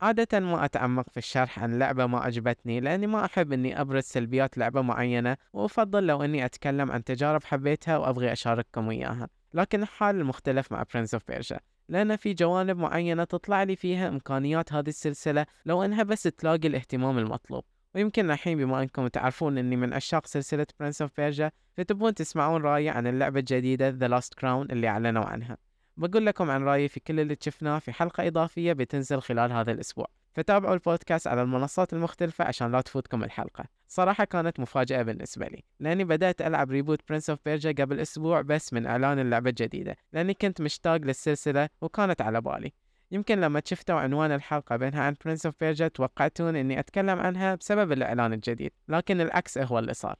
عادة 0.00 0.40
ما 0.40 0.64
أتعمق 0.64 1.10
في 1.10 1.16
الشرح 1.16 1.58
عن 1.58 1.78
لعبة 1.78 2.06
ما 2.06 2.18
عجبتني 2.18 2.80
لأني 2.80 3.06
ما 3.06 3.24
أحب 3.24 3.52
أني 3.52 3.80
أبرز 3.80 4.02
سلبيات 4.02 4.58
لعبة 4.58 4.82
معينة 4.82 5.36
وأفضل 5.52 6.06
لو 6.06 6.22
أني 6.22 6.44
أتكلم 6.44 6.90
عن 6.90 7.04
تجارب 7.04 7.44
حبيتها 7.44 7.96
وأبغي 7.96 8.32
أشارككم 8.32 8.90
إياها. 8.90 9.28
لكن 9.54 9.82
الحال 9.82 10.16
المختلف 10.16 10.72
مع 10.72 10.84
Prince 10.84 11.18
of 11.18 11.34
Persia 11.34 11.58
لأن 11.88 12.16
في 12.16 12.34
جوانب 12.34 12.76
معينة 12.76 13.24
تطلع 13.24 13.62
لي 13.62 13.76
فيها 13.76 14.08
إمكانيات 14.08 14.72
هذه 14.72 14.88
السلسلة 14.88 15.46
لو 15.66 15.82
أنها 15.82 16.02
بس 16.02 16.22
تلاقي 16.22 16.68
الاهتمام 16.68 17.18
المطلوب. 17.18 17.64
ويمكن 17.94 18.30
الحين 18.30 18.58
بما 18.58 18.82
أنكم 18.82 19.06
تعرفون 19.06 19.58
أني 19.58 19.76
من 19.76 19.94
عشاق 19.94 20.26
سلسلة 20.26 20.66
Prince 20.82 21.06
of 21.06 21.08
Persia 21.08 21.50
فتبون 21.76 22.14
تسمعون 22.14 22.62
رأيي 22.62 22.88
عن 22.88 23.06
اللعبة 23.06 23.40
الجديدة 23.40 23.90
The 23.92 24.10
Last 24.20 24.28
Crown 24.40 24.70
اللي 24.70 24.88
أعلنوا 24.88 25.24
عنها. 25.24 25.56
بقول 25.98 26.26
لكم 26.26 26.50
عن 26.50 26.64
رأيي 26.64 26.88
في 26.88 27.00
كل 27.00 27.20
اللي 27.20 27.36
شفناه 27.40 27.78
في 27.78 27.92
حلقة 27.92 28.26
إضافية 28.26 28.72
بتنزل 28.72 29.20
خلال 29.20 29.52
هذا 29.52 29.72
الأسبوع. 29.72 30.06
فتابعوا 30.34 30.74
البودكاست 30.74 31.26
على 31.26 31.42
المنصات 31.42 31.92
المختلفة 31.92 32.44
عشان 32.44 32.72
لا 32.72 32.80
تفوتكم 32.80 33.24
الحلقة. 33.24 33.64
صراحة 33.88 34.24
كانت 34.24 34.60
مفاجأة 34.60 35.02
بالنسبة 35.02 35.46
لي 35.46 35.64
لأني 35.80 36.04
بدأت 36.04 36.42
ألعب 36.42 36.70
reboot 36.70 37.00
Prince 37.08 37.30
of 37.30 37.38
Persia 37.44 37.84
قبل 37.84 38.00
أسبوع 38.00 38.40
بس 38.40 38.72
من 38.72 38.86
إعلان 38.86 39.18
اللعبة 39.18 39.50
الجديدة 39.50 39.96
لأني 40.12 40.34
كنت 40.34 40.60
مشتاق 40.60 40.96
للسلسلة 40.96 41.68
وكانت 41.80 42.20
على 42.20 42.40
بالي. 42.40 42.72
يمكن 43.10 43.40
لما 43.40 43.62
شفتوا 43.64 44.00
عنوان 44.00 44.32
الحلقة 44.32 44.76
بينها 44.76 45.02
عن 45.02 45.14
Prince 45.24 45.46
of 45.46 45.54
Persia 45.60 45.88
توقعتون 45.88 46.56
إني 46.56 46.78
أتكلم 46.80 47.18
عنها 47.18 47.54
بسبب 47.54 47.92
الإعلان 47.92 48.32
الجديد 48.32 48.72
لكن 48.88 49.20
العكس 49.20 49.58
هو 49.58 49.78
اللي 49.78 49.94
صار. 49.94 50.16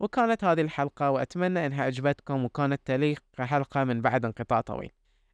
وكانت 0.00 0.44
هذه 0.44 0.60
الحلقة 0.60 1.10
وأتمنى 1.10 1.66
إنها 1.66 1.84
عجبتكم 1.84 2.44
وكانت 2.44 2.80
تليق 2.84 3.22
كحلقة 3.38 3.84
من 3.84 4.00
بعد 4.00 4.24
انقطاع 4.24 4.60
طويل. 4.60 4.90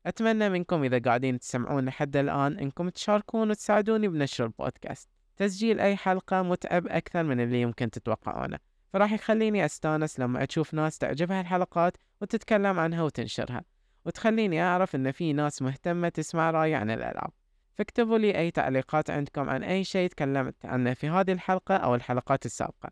أتمنى 0.06 0.48
منكم 0.48 0.84
إذا 0.84 0.98
قاعدين 0.98 1.38
تسمعون 1.38 1.84
لحد 1.84 2.16
الآن 2.16 2.58
إنكم 2.58 2.88
تشاركون 2.88 3.50
وتساعدوني 3.50 4.08
بنشر 4.08 4.44
البودكاست. 4.44 5.08
تسجيل 5.36 5.80
أي 5.80 5.96
حلقة 5.96 6.42
متعب 6.42 6.86
أكثر 6.86 7.22
من 7.22 7.40
اللي 7.40 7.60
يمكن 7.60 7.90
تتوقعونه. 7.90 8.58
فراح 8.92 9.12
يخليني 9.12 9.64
أستانس 9.64 10.20
لما 10.20 10.44
أشوف 10.44 10.74
ناس 10.74 10.98
تعجبها 10.98 11.40
الحلقات 11.40 11.96
وتتكلم 12.20 12.78
عنها 12.78 13.02
وتنشرها. 13.02 13.64
وتخليني 14.06 14.62
أعرف 14.62 14.94
إن 14.94 15.12
في 15.12 15.32
ناس 15.32 15.62
مهتمة 15.62 16.08
تسمع 16.08 16.50
رأيي 16.50 16.74
عن 16.74 16.90
الألعاب. 16.90 17.30
فاكتبوا 17.74 18.18
لي 18.18 18.38
أي 18.38 18.50
تعليقات 18.50 19.10
عندكم 19.10 19.50
عن 19.50 19.64
أي 19.64 19.84
شيء 19.84 20.08
تكلمت 20.08 20.66
عنه 20.66 20.94
في 20.94 21.08
هذه 21.08 21.32
الحلقة 21.32 21.76
أو 21.76 21.94
الحلقات 21.94 22.46
السابقة. 22.46 22.90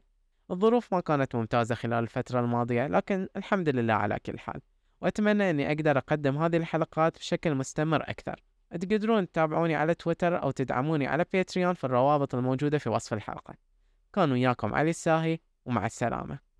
الظروف 0.51 0.95
ما 0.95 1.01
كانت 1.01 1.35
ممتازة 1.35 1.75
خلال 1.75 2.03
الفترة 2.05 2.41
الماضية 2.41 2.87
لكن 2.87 3.29
الحمد 3.37 3.69
لله 3.69 3.95
على 3.95 4.19
كل 4.19 4.39
حال. 4.39 4.61
وأتمنى 5.03 5.51
أني 5.51 5.73
أقدر 5.73 5.99
أقدم 5.99 6.39
هذه 6.39 6.57
الحلقات 6.57 7.19
بشكل 7.19 7.55
مستمر 7.55 8.03
أكثر. 8.03 8.43
تقدرون 8.71 9.33
تتابعوني 9.33 9.75
على 9.75 9.95
تويتر 9.95 10.43
أو 10.43 10.51
تدعموني 10.51 11.07
على 11.07 11.25
باتريون 11.33 11.75
في 11.75 11.85
الروابط 11.85 12.35
الموجودة 12.35 12.79
في 12.79 12.89
وصف 12.89 13.13
الحلقة. 13.13 13.55
كان 14.13 14.33
وياكم 14.33 14.75
علي 14.75 14.91
الساهي 14.91 15.39
ومع 15.65 15.87
السلامة. 15.87 16.52